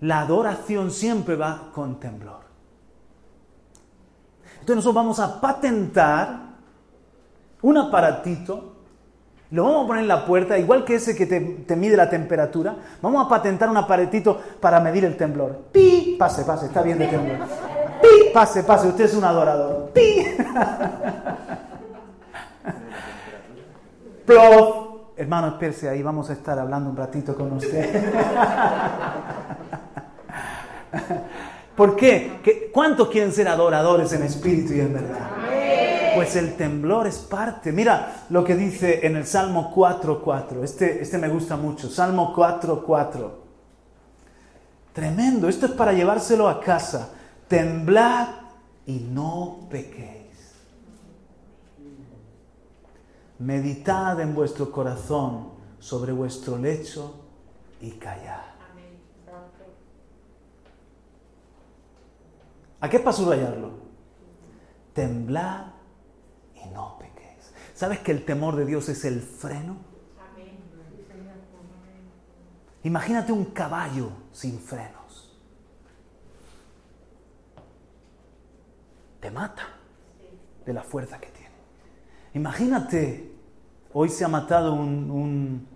[0.00, 2.40] La adoración siempre va con temblor.
[4.60, 6.48] Entonces nosotros vamos a patentar
[7.62, 8.74] un aparatito,
[9.50, 12.76] lo vamos a poner en la puerta, igual que ese que te, mide la temperatura,
[13.00, 15.64] vamos a patentar un aparatito para medir el temblor.
[15.72, 16.16] ¡Pi!
[16.18, 17.38] Pase, pase, está bien de temblor.
[18.02, 18.30] ¡Pi!
[18.32, 19.90] Pase, pase, usted es un adorador.
[19.92, 20.26] ¡Pi!
[24.26, 24.87] ¡Plof!
[25.18, 28.04] Hermano, espérese ahí, vamos a estar hablando un ratito con usted.
[31.76, 32.70] ¿Por qué?
[32.72, 35.28] ¿Cuántos quieren ser adoradores en espíritu y en verdad?
[36.14, 37.72] Pues el temblor es parte.
[37.72, 40.62] Mira lo que dice en el Salmo 4.4.
[40.62, 41.88] Este, este me gusta mucho.
[41.90, 43.30] Salmo 4.4.
[44.92, 45.48] Tremendo.
[45.48, 47.10] Esto es para llevárselo a casa.
[47.48, 48.28] Temblad
[48.86, 50.17] y no pequéis.
[53.38, 57.14] Meditad en vuestro corazón sobre vuestro lecho
[57.80, 58.48] y callad.
[62.80, 63.70] ¿A qué es para subrayarlo?
[64.92, 65.66] Temblad
[66.54, 67.52] y no pequéis.
[67.74, 69.76] ¿Sabes que el temor de Dios es el freno?
[72.84, 75.36] Imagínate un caballo sin frenos.
[79.20, 79.68] Te mata
[80.64, 81.37] de la fuerza que tiene.
[82.34, 83.32] Imagínate,
[83.92, 85.66] hoy se ha matado un,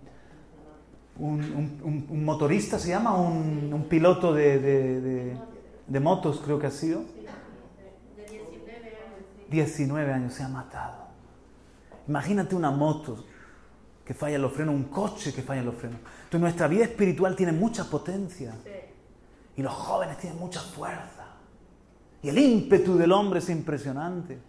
[1.19, 5.37] un, motorista, se llama un, piloto de
[5.87, 7.03] de motos creo que ha sido.
[9.49, 11.03] 19 años se ha matado.
[12.07, 13.23] Imagínate una moto
[14.03, 15.99] que falla los frenos, un coche que falla los frenos.
[15.99, 18.55] Entonces nuestra vida espiritual tiene mucha potencia.
[19.55, 21.27] Y los jóvenes tienen mucha fuerza.
[22.23, 24.39] Y el ímpetu del hombre es impresionante.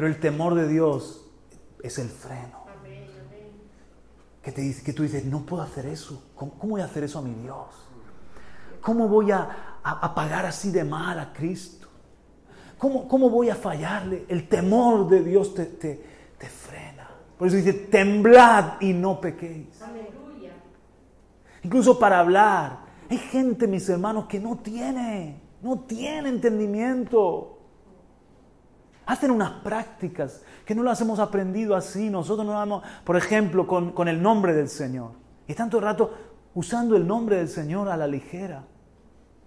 [0.00, 1.26] Pero el temor de Dios
[1.82, 2.64] es el freno.
[4.42, 6.30] Que, te que tú dices, no puedo hacer eso.
[6.34, 7.66] ¿Cómo voy a hacer eso a mi Dios?
[8.80, 11.86] ¿Cómo voy a, a, pagar así de mal a Cristo?
[12.78, 14.24] ¿Cómo, ¿Cómo, voy a fallarle?
[14.28, 15.98] El temor de Dios te, te,
[16.48, 17.10] frena.
[17.36, 19.82] Por eso dice, temblad y no pequéis.
[19.82, 20.52] Aleluya.
[21.62, 22.86] Incluso para hablar.
[23.10, 27.59] Hay gente, mis hermanos, que no tiene, no tiene entendimiento.
[29.10, 32.08] Hacen unas prácticas que no las hemos aprendido así.
[32.08, 35.10] Nosotros no vamos, por ejemplo, con, con el nombre del Señor.
[35.48, 36.14] Y el rato
[36.54, 38.62] usando el nombre del Señor a la ligera.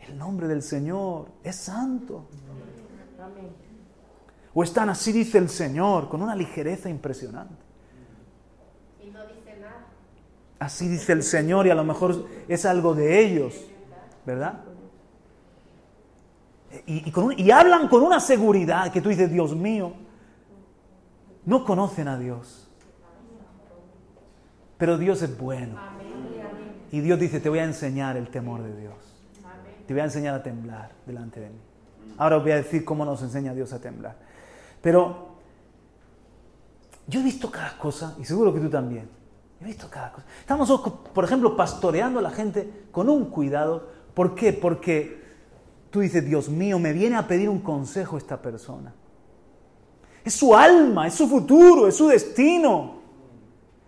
[0.01, 2.27] El nombre del Señor es santo.
[4.53, 7.63] O están así, dice el Señor, con una ligereza impresionante.
[9.01, 9.85] Y no dice nada.
[10.59, 13.53] Así dice el Señor y a lo mejor es algo de ellos,
[14.25, 14.72] ¿verdad?
[16.85, 19.93] Y, hablan con una seguridad que tú dices, Dios mío,
[21.45, 22.67] no conocen a Dios.
[24.77, 25.79] Pero Dios es bueno.
[26.91, 28.95] Y Dios dice, te voy a enseñar el temor de Dios.
[29.87, 31.59] Te voy a enseñar a temblar delante de mí.
[32.17, 34.15] Ahora os voy a decir cómo nos enseña Dios a temblar.
[34.81, 35.33] Pero
[37.07, 39.09] yo he visto cada cosa, y seguro que tú también.
[39.61, 40.25] He visto cada cosa.
[40.39, 40.81] Estamos,
[41.13, 43.89] por ejemplo, pastoreando a la gente con un cuidado.
[44.13, 44.53] ¿Por qué?
[44.53, 45.22] Porque
[45.93, 48.91] tú dices, Dios mío, me viene a pedir un consejo esta persona.
[50.25, 52.95] Es su alma, es su futuro, es su destino.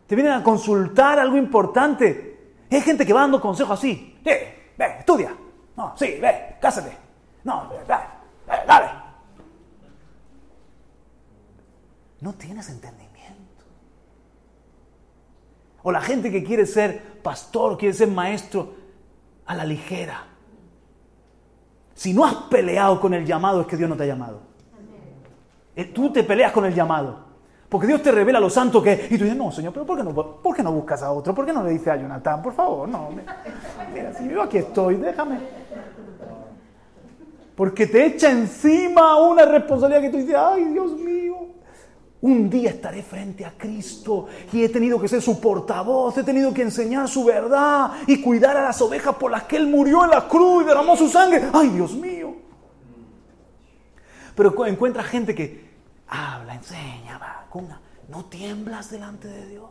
[0.05, 2.53] Te vienen a consultar algo importante.
[2.69, 4.19] Hay gente que va dando consejos así.
[4.23, 5.35] Eh, ve, estudia.
[5.75, 6.95] No, sí, ve, cásate.
[7.43, 8.87] No, ve, ve, dale.
[12.21, 13.65] No tienes entendimiento.
[15.81, 18.75] O la gente que quiere ser pastor, quiere ser maestro
[19.47, 20.34] a la ligera.
[21.95, 24.41] Si no has peleado con el llamado, es que Dios no te ha llamado.
[25.75, 27.25] Eh, tú te peleas con el llamado.
[27.69, 29.11] Porque Dios te revela lo santo que es.
[29.11, 31.33] Y tú dices, no, Señor, pero ¿por qué no, por qué no buscas a otro?
[31.33, 32.41] ¿Por qué no le dices a Jonathan?
[32.41, 33.09] Por favor, no.
[33.93, 35.39] Mira, si yo aquí estoy, déjame.
[37.55, 41.54] Porque te echa encima una responsabilidad que tú dices, ay, Dios mío.
[42.25, 46.51] Un día estaré frente a Cristo y he tenido que ser su portavoz, he tenido
[46.51, 50.09] que enseñar su verdad y cuidar a las ovejas por las que Él murió en
[50.09, 51.43] la cruz y derramó su sangre.
[51.53, 52.33] ¡Ay, Dios mío!
[54.33, 55.69] Pero encuentra gente que
[56.07, 57.45] habla, enseña, va,
[58.09, 59.69] ¿No tiemblas delante de Dios?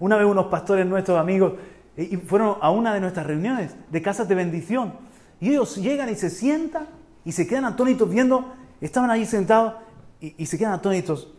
[0.00, 1.52] Una vez unos pastores nuestros amigos
[1.98, 4.94] y fueron a una de nuestras reuniones de casas de bendición
[5.38, 6.86] y ellos llegan y se sientan
[7.26, 9.74] y se quedan atónitos viendo, estaban ahí sentados
[10.20, 11.32] y, se quedan atónitos.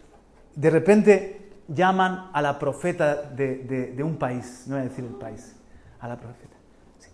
[0.55, 5.55] De repente llaman a la profeta de, un país, no voy a decir el país,
[5.99, 6.55] a la profeta.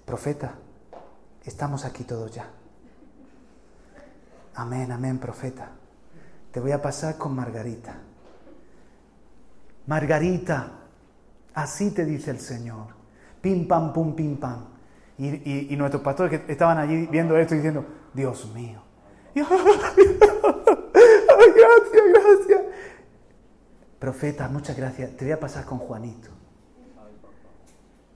[0.05, 0.55] profeta,
[1.43, 2.49] estamos aquí todos ya.
[4.55, 5.71] Amén, amén, profeta.
[6.51, 7.95] te voy a pasar con Margarita.
[9.87, 10.71] Margarita,
[11.53, 12.87] así te dice el Señor.
[13.41, 14.65] Pim, pam, pum, pim, pam.
[15.17, 18.81] Y, nuestros pastores que estaban allí viendo esto diciendo, Dios mío.
[21.55, 22.61] Gracias, gracias.
[23.99, 25.15] Profeta, muchas gracias.
[25.17, 26.29] Te voy a pasar con Juanito.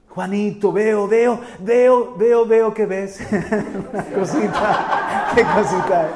[0.10, 3.20] Juanito, veo, veo, veo, veo, veo que ves.
[4.16, 6.10] cosita, qué cosita.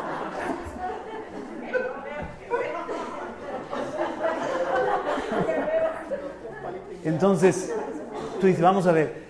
[7.03, 7.73] Entonces,
[8.39, 9.23] tú dices, vamos a ver,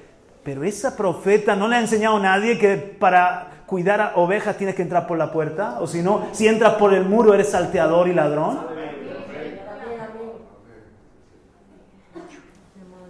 [0.43, 4.76] pero esa profeta no le ha enseñado a nadie que para cuidar a ovejas tienes
[4.76, 8.09] que entrar por la puerta, o si no, si entras por el muro eres salteador
[8.09, 8.59] y ladrón.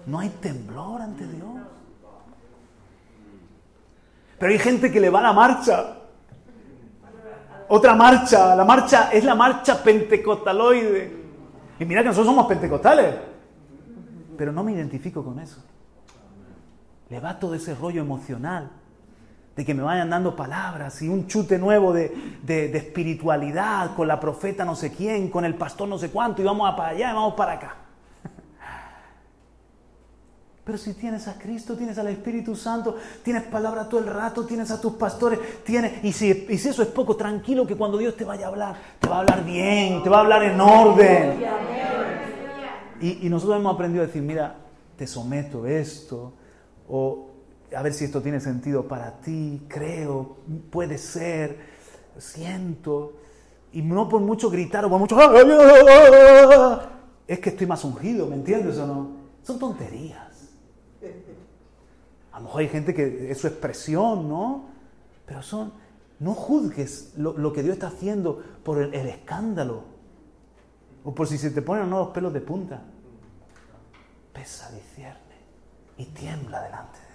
[0.05, 1.49] No hay temblor ante Dios.
[4.37, 5.97] Pero hay gente que le va a la marcha.
[7.67, 11.23] Otra marcha, la marcha es la marcha pentecostaloide.
[11.79, 13.15] Y mira que nosotros somos pentecostales.
[14.37, 15.59] Pero no me identifico con eso.
[17.09, 18.80] Le va todo ese rollo emocional
[19.55, 24.19] de que me vayan dando palabras y un chute nuevo de, de, espiritualidad con la
[24.19, 27.13] profeta no sé quién, con el pastor no sé cuánto, y vamos para allá y
[27.13, 27.75] vamos para acá.
[30.63, 34.71] Pero si tienes a Cristo, tienes al Espíritu Santo, tienes palabra todo el rato, tienes
[34.71, 38.15] a tus pastores, tienes, y si, y si eso es poco, tranquilo que cuando Dios
[38.15, 41.43] te vaya a hablar, te va a hablar bien, te va a hablar en orden.
[43.01, 44.55] Y, y nosotros hemos aprendido a decir, mira,
[44.95, 46.31] te someto esto,
[46.87, 47.30] o
[47.75, 50.37] a ver si esto tiene sentido para ti, creo,
[50.69, 51.57] puede ser,
[52.17, 53.13] siento,
[53.71, 55.17] y no por mucho gritar o por mucho...
[57.27, 59.11] Es que estoy más ungido, ¿me entiendes o no?
[59.43, 60.49] Son tonterías.
[62.31, 64.65] A lo mejor hay gente que es su expresión, ¿no?
[65.25, 65.73] Pero son,
[66.19, 69.83] no juzgues lo, que Dios está haciendo por el, escándalo
[71.03, 72.81] o por si se te ponen los pelos de punta.
[74.33, 75.19] Pesa, discierne
[75.97, 77.10] y tiembla delante de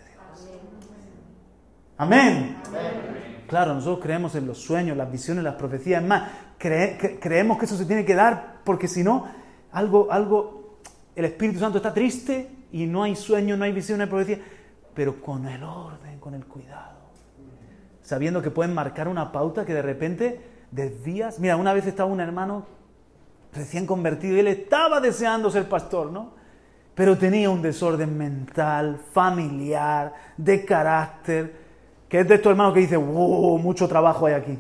[1.98, 2.56] Amén.
[3.48, 6.02] Claro, nosotros creemos en los sueños, las visiones, las profecías.
[6.02, 9.26] Es más, creemos que eso se tiene que dar porque si no,
[9.72, 10.80] algo, algo,
[11.14, 14.40] el Espíritu Santo está triste y no hay sueño, no hay visión, no hay profecía
[14.96, 16.96] pero con el orden, con el cuidado.
[18.02, 21.38] Sabiendo que pueden marcar una pauta que de repente desvías.
[21.38, 22.64] Mira, una vez estaba un hermano
[23.52, 26.32] recién convertido y él estaba deseando ser pastor, ¿no?
[26.96, 31.54] Pero tenía un desorden mental, familiar, de carácter,
[32.08, 34.58] que es de estos hermanos que dice, wow, mucho trabajo hay aquí.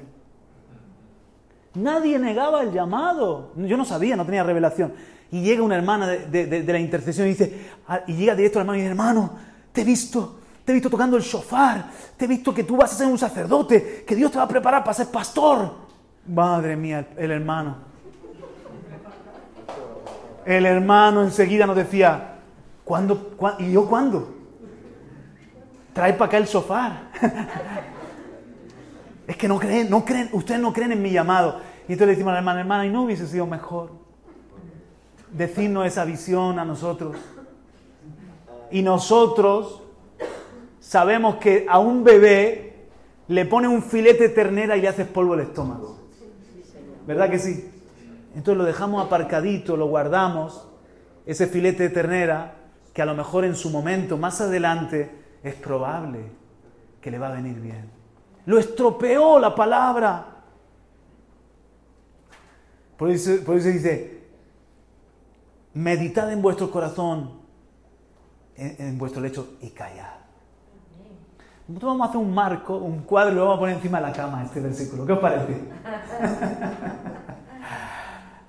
[1.72, 3.52] Nadie negaba el llamado.
[3.56, 4.92] Yo no sabía, no tenía revelación.
[5.30, 7.70] Y llega una hermana de, la intercesión y dice,
[8.06, 9.30] y llega directo al hermano y dice, hermano,
[9.72, 11.86] te he visto, te he visto tocando el shofar,
[12.18, 14.48] te he visto que tú vas a ser un sacerdote, que Dios te va a
[14.48, 15.72] preparar para ser pastor.
[16.26, 17.95] Madre mía, el hermano.
[20.46, 22.36] El hermano enseguida nos decía,
[22.84, 23.32] ¿cuándo?
[23.58, 24.32] ¿Y yo cuándo?
[25.92, 27.10] Trae para acá el shofar.
[29.26, 31.58] es que no creen, no creen, ustedes no creen en mi llamado.
[31.88, 33.90] Y entonces le decimos a la hermana, hermana, ¿y no hubiese sido mejor
[35.32, 37.16] decirnos esa visión a nosotros?
[38.70, 39.82] Y nosotros
[40.78, 42.86] sabemos que a un bebé
[43.26, 45.98] le pone un filete de ternera y le haces polvo el estómago.
[47.04, 47.68] ¿Verdad que sí?
[48.36, 50.68] Entonces lo dejamos aparcadito, lo guardamos,
[51.24, 52.54] ese filete de ternera,
[52.92, 55.10] que a lo mejor en su momento, más adelante,
[55.42, 56.20] es probable
[57.00, 57.90] que le va a venir bien.
[58.44, 60.26] Lo estropeó la palabra.
[62.98, 64.28] Por eso, dice,
[65.72, 67.40] meditad en vuestro corazón
[68.54, 70.12] en, vuestro lecho y callad.
[71.68, 74.06] Nosotros vamos a hacer un marco, un cuadro y lo vamos a poner encima de
[74.08, 75.06] la cama, este versículo.
[75.06, 75.54] ¿Qué os parece?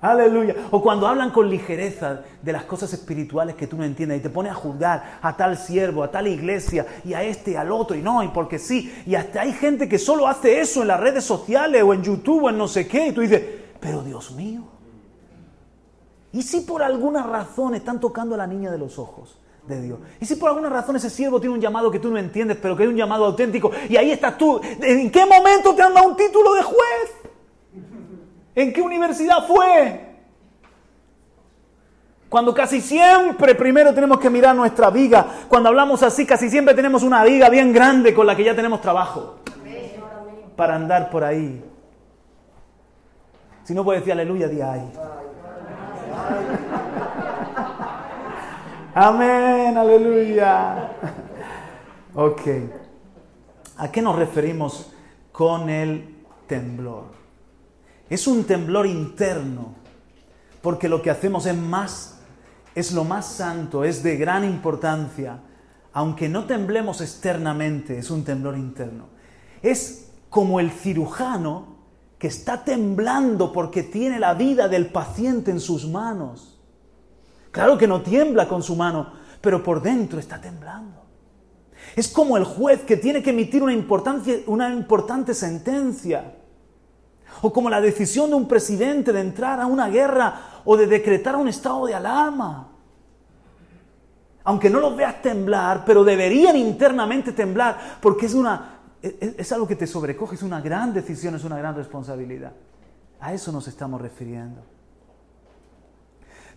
[0.00, 0.54] Aleluya.
[0.70, 4.30] O cuando hablan con ligereza de las cosas espirituales que tú no entiendes y te
[4.30, 8.02] pones a juzgar a tal siervo, a tal iglesia y a este, al otro, y
[8.02, 8.94] no, y porque sí.
[9.06, 12.44] Y hasta hay gente que solo hace eso en las redes sociales o en YouTube
[12.44, 13.08] o en no sé qué.
[13.08, 13.42] Y tú dices,
[13.80, 14.62] pero Dios mío.
[16.32, 19.36] ¿Y si por alguna razón están tocando a la niña de los ojos?
[19.66, 19.98] de Dios.
[20.18, 22.74] Y si por alguna razón ese siervo tiene un llamado que tú no entiendes, pero
[22.74, 26.08] que es un llamado auténtico, y ahí estás tú, ¿en qué momento te han dado
[26.08, 27.17] un título de juez?
[28.58, 30.00] ¿En qué universidad fue?
[32.28, 35.24] Cuando casi siempre primero tenemos que mirar nuestra viga.
[35.46, 38.80] Cuando hablamos así, casi siempre tenemos una viga bien grande con la que ya tenemos
[38.80, 39.36] trabajo.
[40.56, 41.64] Para andar por ahí.
[43.62, 44.92] Si no puedes decir aleluya, di ahí.
[48.92, 50.90] Amén, aleluya.
[52.12, 52.42] Ok.
[53.76, 54.92] ¿A qué nos referimos
[55.30, 57.17] con el temblor?
[58.10, 59.74] Es un temblor interno,
[60.62, 62.20] porque lo que hacemos es más,
[62.74, 65.40] es lo más santo, es de gran importancia.
[65.92, 69.06] Aunque no temblemos externamente, es un temblor interno.
[69.62, 71.78] Es como el cirujano
[72.18, 76.60] que está temblando porque tiene la vida del paciente en sus manos.
[77.50, 81.04] Claro que no tiembla con su mano, pero por dentro está temblando.
[81.96, 83.74] Es como el juez que tiene que emitir una,
[84.46, 86.37] una importante sentencia.
[87.42, 91.36] O como la decisión de un presidente de entrar a una guerra o de decretar
[91.36, 92.68] un estado de alarma.
[94.44, 99.76] Aunque no los veas temblar, pero deberían internamente temblar, porque es, una, es algo que
[99.76, 102.52] te sobrecoge, es una gran decisión, es una gran responsabilidad.
[103.20, 104.62] A eso nos estamos refiriendo.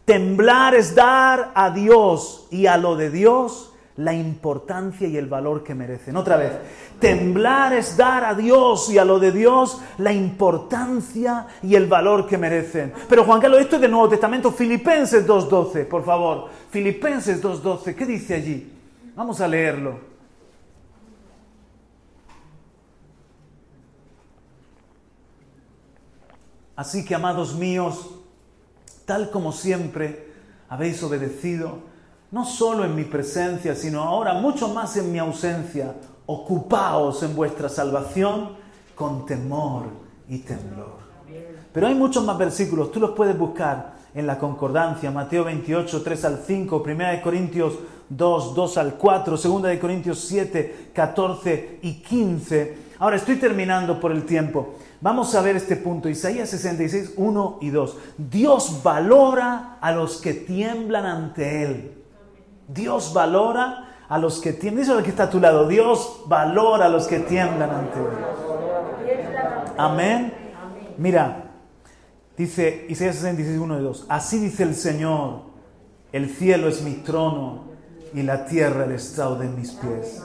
[0.06, 3.71] Temblar es dar a Dios y a lo de Dios
[4.02, 6.18] la importancia y el valor que merecen.
[6.18, 6.52] Otra vez,
[7.00, 12.26] temblar es dar a Dios y a lo de Dios la importancia y el valor
[12.26, 12.94] que merecen.
[13.08, 16.50] Pero Juan Carlos, esto es del Nuevo Testamento, Filipenses 2.12, por favor.
[16.70, 18.72] Filipenses 2.12, ¿qué dice allí?
[19.16, 20.12] Vamos a leerlo.
[26.76, 28.10] Así que, amados míos,
[29.06, 30.32] tal como siempre
[30.68, 31.91] habéis obedecido,
[32.32, 35.96] no solo en mi presencia, sino ahora mucho más en mi ausencia.
[36.26, 38.52] Ocupaos en vuestra salvación
[38.96, 39.84] con temor
[40.30, 41.02] y temblor.
[41.74, 46.26] Pero hay muchos más versículos, tú los puedes buscar en la concordancia, Mateo 28, 3
[46.26, 47.80] al 5, 1 Corintios
[48.10, 52.78] 2, 2 al 4, 2 de Corintios 7, 14 y 15.
[53.00, 54.76] Ahora estoy terminando por el tiempo.
[55.00, 57.98] Vamos a ver este punto, Isaías 66, 1 y 2.
[58.18, 62.01] Dios valora a los que tiemblan ante Él.
[62.74, 64.84] Dios valora a los que tiemblan.
[64.84, 65.68] Dice lo que está a tu lado.
[65.68, 68.08] Dios valora a los que tiemblan ante Él.
[69.78, 70.34] Amén.
[70.98, 71.52] Mira,
[72.38, 74.06] dice Isaías 66, 1 y 2.
[74.10, 75.42] Así dice el Señor:
[76.12, 77.64] El cielo es mi trono
[78.14, 80.22] y la tierra el estrado de mis pies.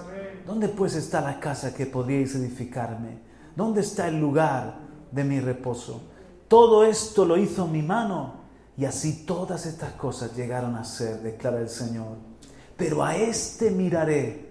[0.47, 3.18] ¿Dónde pues está la casa que podíais edificarme?
[3.57, 4.78] ¿Dónde está el lugar
[5.11, 6.03] de mi reposo?
[6.49, 8.34] Todo esto lo hizo mi mano
[8.76, 12.36] y así todas estas cosas llegaron a ser, declara el Señor
[12.76, 14.46] pero a este miraré,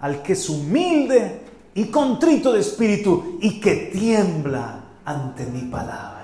[0.00, 1.40] al que es humilde
[1.74, 6.20] y contrito de espíritu y que tiembla ante mi palabra.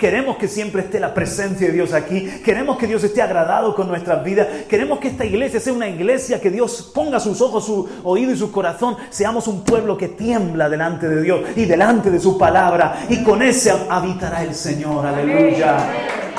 [0.00, 2.26] Queremos que siempre esté la presencia de Dios aquí.
[2.42, 4.48] Queremos que Dios esté agradado con nuestras vidas.
[4.66, 8.36] Queremos que esta iglesia sea una iglesia que Dios ponga sus ojos, su oído y
[8.36, 8.96] su corazón.
[9.10, 13.04] Seamos un pueblo que tiembla delante de Dios y delante de su palabra.
[13.10, 15.04] Y con ese habitará el Señor.
[15.04, 15.76] Aleluya.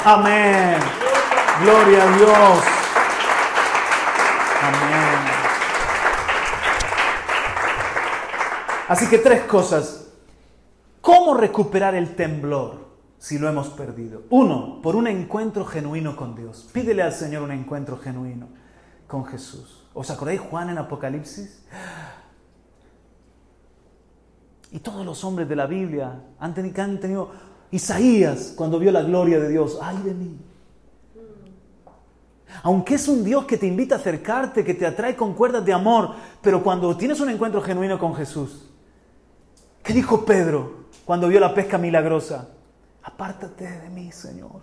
[0.04, 0.78] Amén.
[1.64, 2.81] Gloria a Dios.
[8.88, 10.10] Así que tres cosas.
[11.00, 14.24] ¿Cómo recuperar el temblor si lo hemos perdido?
[14.30, 16.70] Uno, por un encuentro genuino con Dios.
[16.74, 18.50] Pídele al Señor un encuentro genuino
[19.08, 19.88] con Jesús.
[19.94, 21.64] ¿Os acordáis Juan en Apocalipsis?
[24.72, 27.32] Y todos los hombres de la Biblia han tenido, han tenido
[27.72, 29.80] Isaías cuando vio la gloria de Dios.
[29.82, 30.51] ¡Ay de mí!
[32.64, 35.74] Aunque es un Dios que te invita a acercarte, que te atrae con cuerdas de
[35.74, 38.72] amor, pero cuando tienes un encuentro genuino con Jesús,
[39.84, 42.50] ¿Qué dijo Pedro cuando vio la pesca milagrosa?
[43.04, 44.62] Apártate de mí, Señor,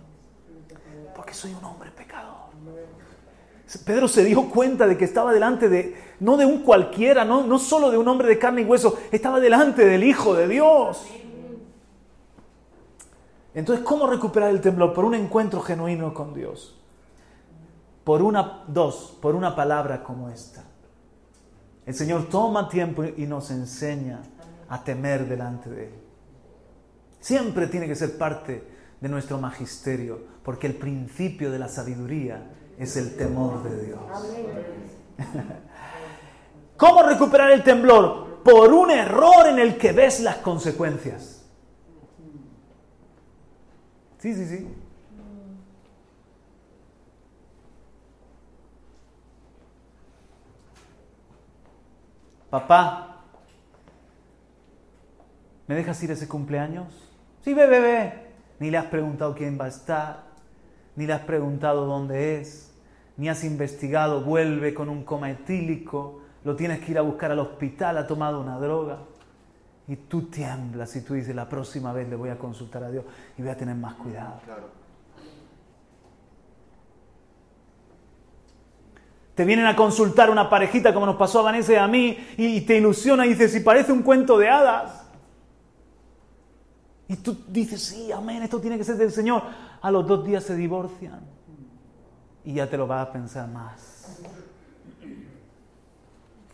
[1.15, 2.29] porque soy un hombre pecador.
[3.85, 7.59] Pedro se dio cuenta de que estaba delante de, no de un cualquiera, no, no
[7.59, 11.05] solo de un hombre de carne y hueso, estaba delante del Hijo de Dios.
[13.53, 14.93] Entonces, ¿cómo recuperar el temblor?
[14.93, 16.78] Por un encuentro genuino con Dios.
[18.03, 20.63] Por una, dos, por una palabra como esta.
[21.85, 24.21] El Señor toma tiempo y nos enseña
[24.69, 25.93] a temer delante de Él.
[27.19, 28.63] Siempre tiene que ser parte
[29.01, 33.99] de nuestro magisterio, porque el principio de la sabiduría es el temor de Dios.
[36.77, 38.41] ¿Cómo recuperar el temblor?
[38.43, 41.43] Por un error en el que ves las consecuencias.
[44.19, 44.67] Sí, sí, sí.
[52.49, 53.09] Papá,
[55.69, 56.87] ¿Me dejas ir ese cumpleaños?
[57.43, 58.13] Sí, ve, ve.
[58.57, 60.23] Ni le has preguntado quién va a estar,
[60.95, 62.75] ni le has preguntado dónde es,
[63.17, 67.37] ni has investigado, vuelve con un coma etílico, lo tienes que ir a buscar al
[67.37, 68.97] hospital, ha tomado una droga.
[69.87, 73.05] Y tú tiemblas y tú dices, la próxima vez le voy a consultar a Dios
[73.37, 74.41] y voy a tener más cuidado.
[79.39, 82.59] Te vienen a consultar una parejita como nos pasó a Vanessa y a mí y
[82.59, 85.05] te ilusiona y dices, si parece un cuento de hadas.
[87.07, 89.43] Y tú dices, sí, amén, esto tiene que ser del Señor.
[89.81, 91.21] A los dos días se divorcian.
[92.43, 94.19] Y ya te lo vas a pensar más.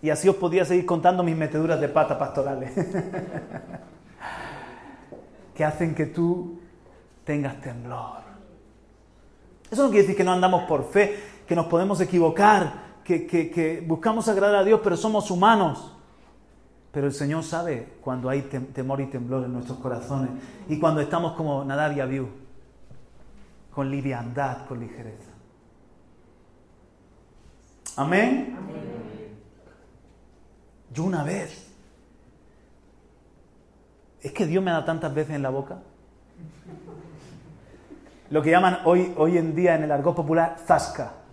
[0.03, 2.71] Y así os podía seguir contando mis meteduras de pata pastorales.
[5.55, 6.59] que hacen que tú
[7.23, 8.19] tengas temblor.
[9.71, 11.17] Eso no quiere decir que no andamos por fe,
[11.47, 15.91] que nos podemos equivocar, que, buscamos agradar a Dios, pero somos humanos.
[16.91, 20.31] Pero el Señor sabe cuando hay temor y temblor en nuestros corazones
[20.69, 22.29] y cuando estamos como Nadab y Abiú,
[23.73, 25.31] con liviandad, con ligereza.
[27.97, 28.55] Amén.
[30.93, 31.69] Yo una vez,
[34.21, 35.79] es que Dios me da tantas veces en la boca.
[38.29, 41.24] Lo que llaman hoy, hoy en día en el argot popular zasca.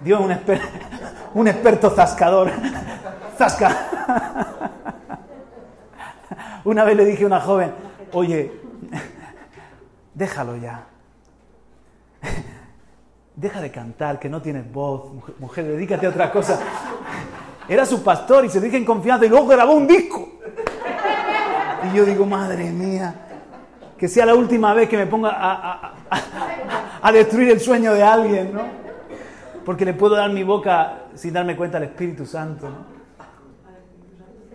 [0.00, 2.50] Dios es un, un experto zascador.
[3.36, 3.76] Zasca.
[6.64, 7.72] Una vez le dije a una joven,
[8.12, 8.52] oye,
[10.14, 10.84] déjalo ya.
[13.36, 16.58] Deja de cantar, que no tienes voz, mujer, dedícate a otra cosa.
[17.68, 20.28] Era su pastor y se dije en confianza y luego grabó un disco.
[21.84, 23.14] Y yo digo, madre mía,
[23.96, 25.94] que sea la última vez que me ponga a,
[27.00, 28.87] a destruir el sueño de alguien, ¿no?
[29.68, 32.70] Porque le puedo dar mi boca sin darme cuenta al Espíritu Santo.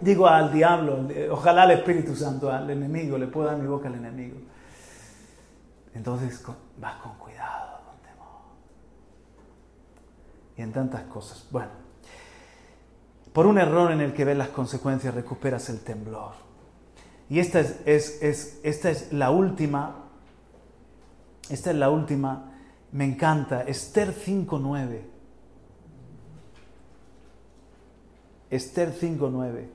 [0.01, 3.93] Digo al diablo, ojalá al Espíritu Santo, al enemigo, le puedo dar mi boca al
[3.93, 4.38] enemigo.
[5.93, 6.43] Entonces
[6.80, 8.28] vas con cuidado, con temor.
[10.57, 11.47] Y en tantas cosas.
[11.51, 11.70] Bueno,
[13.34, 16.32] por un error en el que ves las consecuencias recuperas el temblor.
[17.30, 20.05] Y esta es, es, esta es la última,
[21.51, 22.53] esta es la última
[22.94, 25.02] me encanta, Esther 5.9.
[28.52, 29.68] Esther 5.9.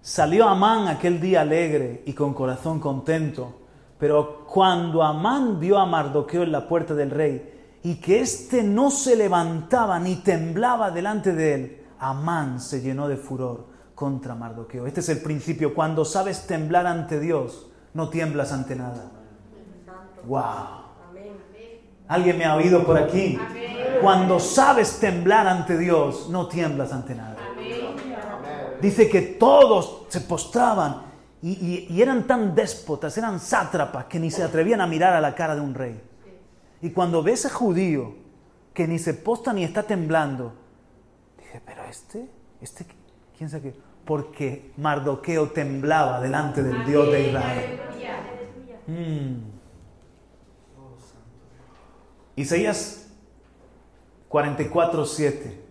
[0.00, 3.60] Salió Amán aquel día alegre y con corazón contento,
[3.98, 8.90] pero cuando Amán vio a Mardoqueo en la puerta del rey y que éste no
[8.90, 14.88] se levantaba ni temblaba delante de él, Amán se llenó de furor contra Mardoqueo.
[14.88, 15.72] Este es el principio.
[15.72, 19.10] Cuando sabes temblar ante Dios, no tiemblas ante nada.
[20.26, 20.84] ¡Wow!
[22.08, 23.38] ¿Alguien me ha oído por aquí?
[24.02, 27.36] Cuando sabes temblar ante Dios, no tiemblas ante nada.
[28.80, 31.02] Dice que todos se postraban
[31.40, 35.34] y, y, eran tan déspotas, eran sátrapas que ni se atrevían a mirar a la
[35.34, 36.00] cara de un rey.
[36.82, 38.14] Y cuando ve ese judío
[38.72, 40.52] que ni se posta ni está temblando,
[41.38, 42.28] dije, pero este,
[42.60, 42.86] este,
[43.36, 43.93] ¿quién sabe qué?
[44.04, 47.80] Porque Mardoqueo temblaba delante del Dios de Israel.
[48.86, 49.54] Mm.
[52.36, 53.08] Isaías
[54.28, 55.64] 44, 7.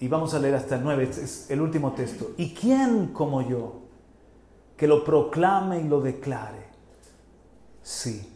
[0.00, 2.32] Y vamos a leer hasta el 9, este es el último texto.
[2.36, 3.82] ¿Y quién como yo
[4.76, 6.66] que lo proclame y lo declare?
[7.82, 8.28] Sí,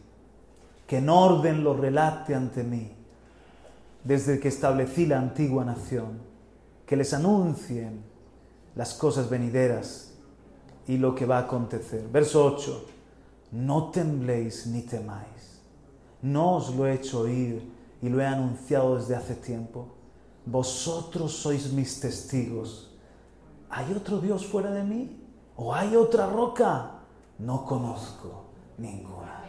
[0.86, 2.95] que en orden lo relate ante mí,
[4.06, 6.20] desde que establecí la antigua nación,
[6.86, 8.04] que les anuncien
[8.76, 10.14] las cosas venideras
[10.86, 12.06] y lo que va a acontecer.
[12.12, 12.86] Verso 8
[13.52, 15.62] no tembléis ni temáis.
[16.22, 19.88] No os lo he hecho oír y lo he anunciado desde hace tiempo.
[20.44, 22.90] Vosotros sois mis testigos.
[23.70, 25.20] ¿Hay otro Dios fuera de mí?
[25.56, 27.00] ¿O hay otra roca?
[27.38, 29.45] No conozco ninguna.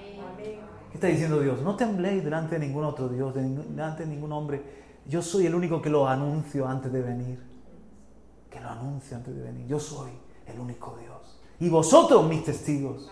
[0.89, 1.61] ¿Qué está diciendo Dios?
[1.61, 4.61] No tembléis delante de ningún otro Dios, delante de ningún hombre.
[5.05, 7.39] Yo soy el único que lo anuncio antes de venir.
[8.49, 9.67] Que lo anuncio antes de venir.
[9.67, 10.11] Yo soy
[10.45, 11.39] el único Dios.
[11.59, 13.09] Y vosotros mis testigos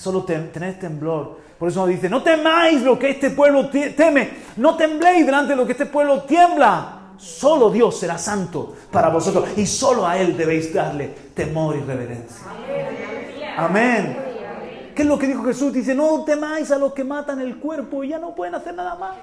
[0.00, 1.38] solo tener temblor.
[1.58, 5.66] Por eso dice, no temáis lo que este pueblo teme, no tembléis delante de lo
[5.66, 6.96] que este pueblo tiembla.
[7.18, 12.46] Solo Dios será santo para vosotros y solo a Él debéis darle temor y reverencia.
[13.58, 14.29] Amén.
[15.00, 15.72] ¿Qué es lo que dijo Jesús?
[15.72, 18.96] Dice, no temáis a los que matan el cuerpo y ya no pueden hacer nada
[18.96, 19.16] más.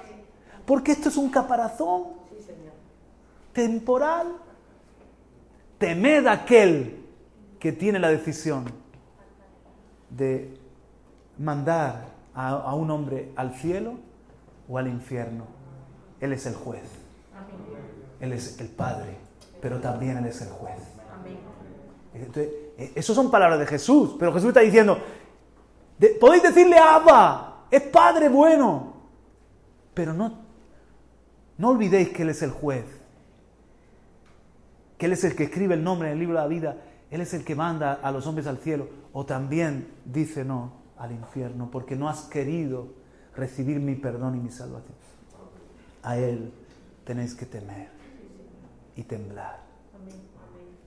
[0.66, 2.14] Porque esto es un caparazón
[3.52, 4.26] temporal.
[5.78, 7.06] Temed a aquel
[7.60, 8.64] que tiene la decisión
[10.10, 10.58] de
[11.38, 14.00] mandar a, un hombre al cielo
[14.68, 15.44] o al infierno.
[16.18, 16.90] Él es el juez.
[18.18, 19.16] Él es el Padre,
[19.62, 20.80] pero también Él es el juez.
[22.14, 24.98] Entonces, e, eso son palabras de Jesús, pero Jesús está diciendo,
[26.20, 28.94] podéis decirle Abba, es Padre bueno,
[29.94, 30.32] pero no,
[31.56, 32.84] no olvidéis que Él es el juez,
[34.96, 36.76] que Él es el que escribe el nombre en el libro de la vida,
[37.10, 41.12] Él es el que manda a los hombres al cielo, o también dice no, al
[41.12, 42.88] infierno porque no has querido
[43.34, 44.96] recibir mi perdón y mi salvación.
[46.02, 46.52] A Él
[47.04, 47.98] tenéis que temer.
[48.96, 49.67] y temblar.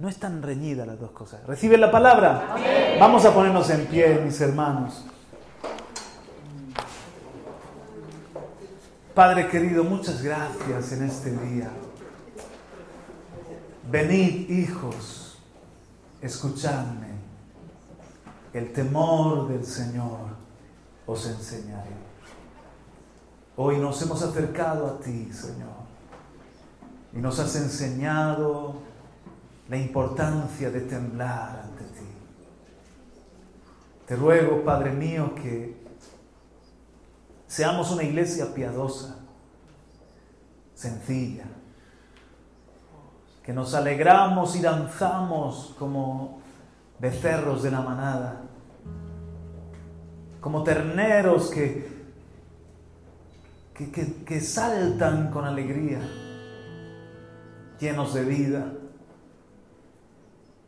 [0.01, 1.45] No están reñidas las dos cosas.
[1.45, 2.55] ¿Reciben la palabra?
[2.99, 5.05] Vamos a ponernos en pie, mis hermanos.
[9.13, 11.69] Padre querido, muchas gracias en este día.
[13.91, 15.37] Venid, hijos,
[16.19, 17.11] escuchadme.
[18.53, 20.17] El temor del Señor
[21.05, 21.91] os enseñaré.
[23.55, 25.69] Hoy nos hemos acercado a ti, Señor,
[27.13, 28.89] y nos has enseñado
[29.71, 32.05] la importancia de temblar ante ti.
[34.05, 35.81] Te ruego, Padre mío, que
[37.47, 39.15] seamos una iglesia piadosa,
[40.75, 41.45] sencilla,
[43.41, 46.41] que nos alegramos y danzamos como
[46.99, 48.41] becerros de la manada,
[50.41, 52.09] como terneros que,
[53.73, 53.89] que,
[54.25, 56.01] que saltan con alegría,
[57.79, 58.73] llenos de vida,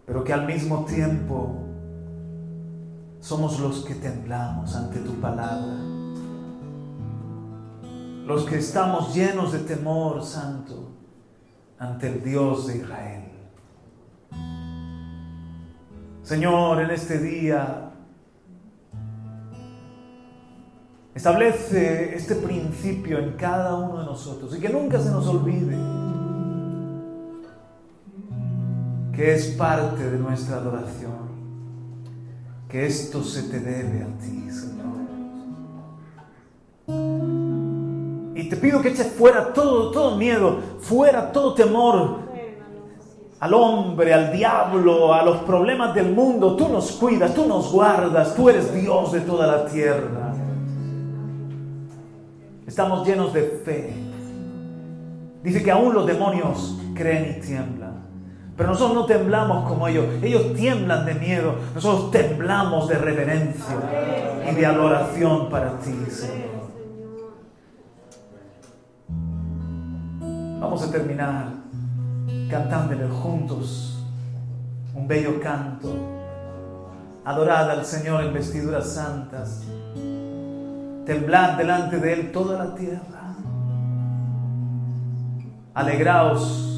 [0.06, 1.60] pero que al mismo tiempo
[3.20, 5.94] somos los que temblamos ante tu palabra
[8.26, 10.92] los que estamos llenos de temor santo
[11.78, 13.24] ante el Dios de Israel.
[16.22, 17.92] Señor, en este día
[21.14, 25.76] establece este principio en cada uno de nosotros y que nunca se nos olvide
[29.16, 31.34] que es parte de nuestra adoración,
[32.68, 34.84] que esto se te debe a ti, Señor.
[38.36, 42.24] Y te pido que eches fuera todo, todo miedo, fuera todo temor
[43.44, 46.56] al hombre, al diablo, a los problemas del mundo.
[46.56, 50.34] Tú nos cuidas, tú nos guardas, tú eres Dios de toda la tierra.
[52.66, 53.94] Estamos llenos de fe.
[55.44, 57.83] Dice que aún los demonios creen y tiemblan.
[58.56, 60.06] Pero nosotros no temblamos como ellos.
[60.22, 61.56] Ellos tiemblan de miedo.
[61.74, 63.76] Nosotros temblamos de reverencia
[64.50, 66.54] y de adoración para ti, Señor.
[70.60, 71.48] Vamos a terminar
[72.50, 74.06] cantándole juntos
[74.94, 75.92] un bello canto.
[77.26, 79.64] Adorad al Señor en vestiduras santas.
[81.06, 83.36] Temblad delante de Él toda la tierra.
[85.74, 86.73] Alegraos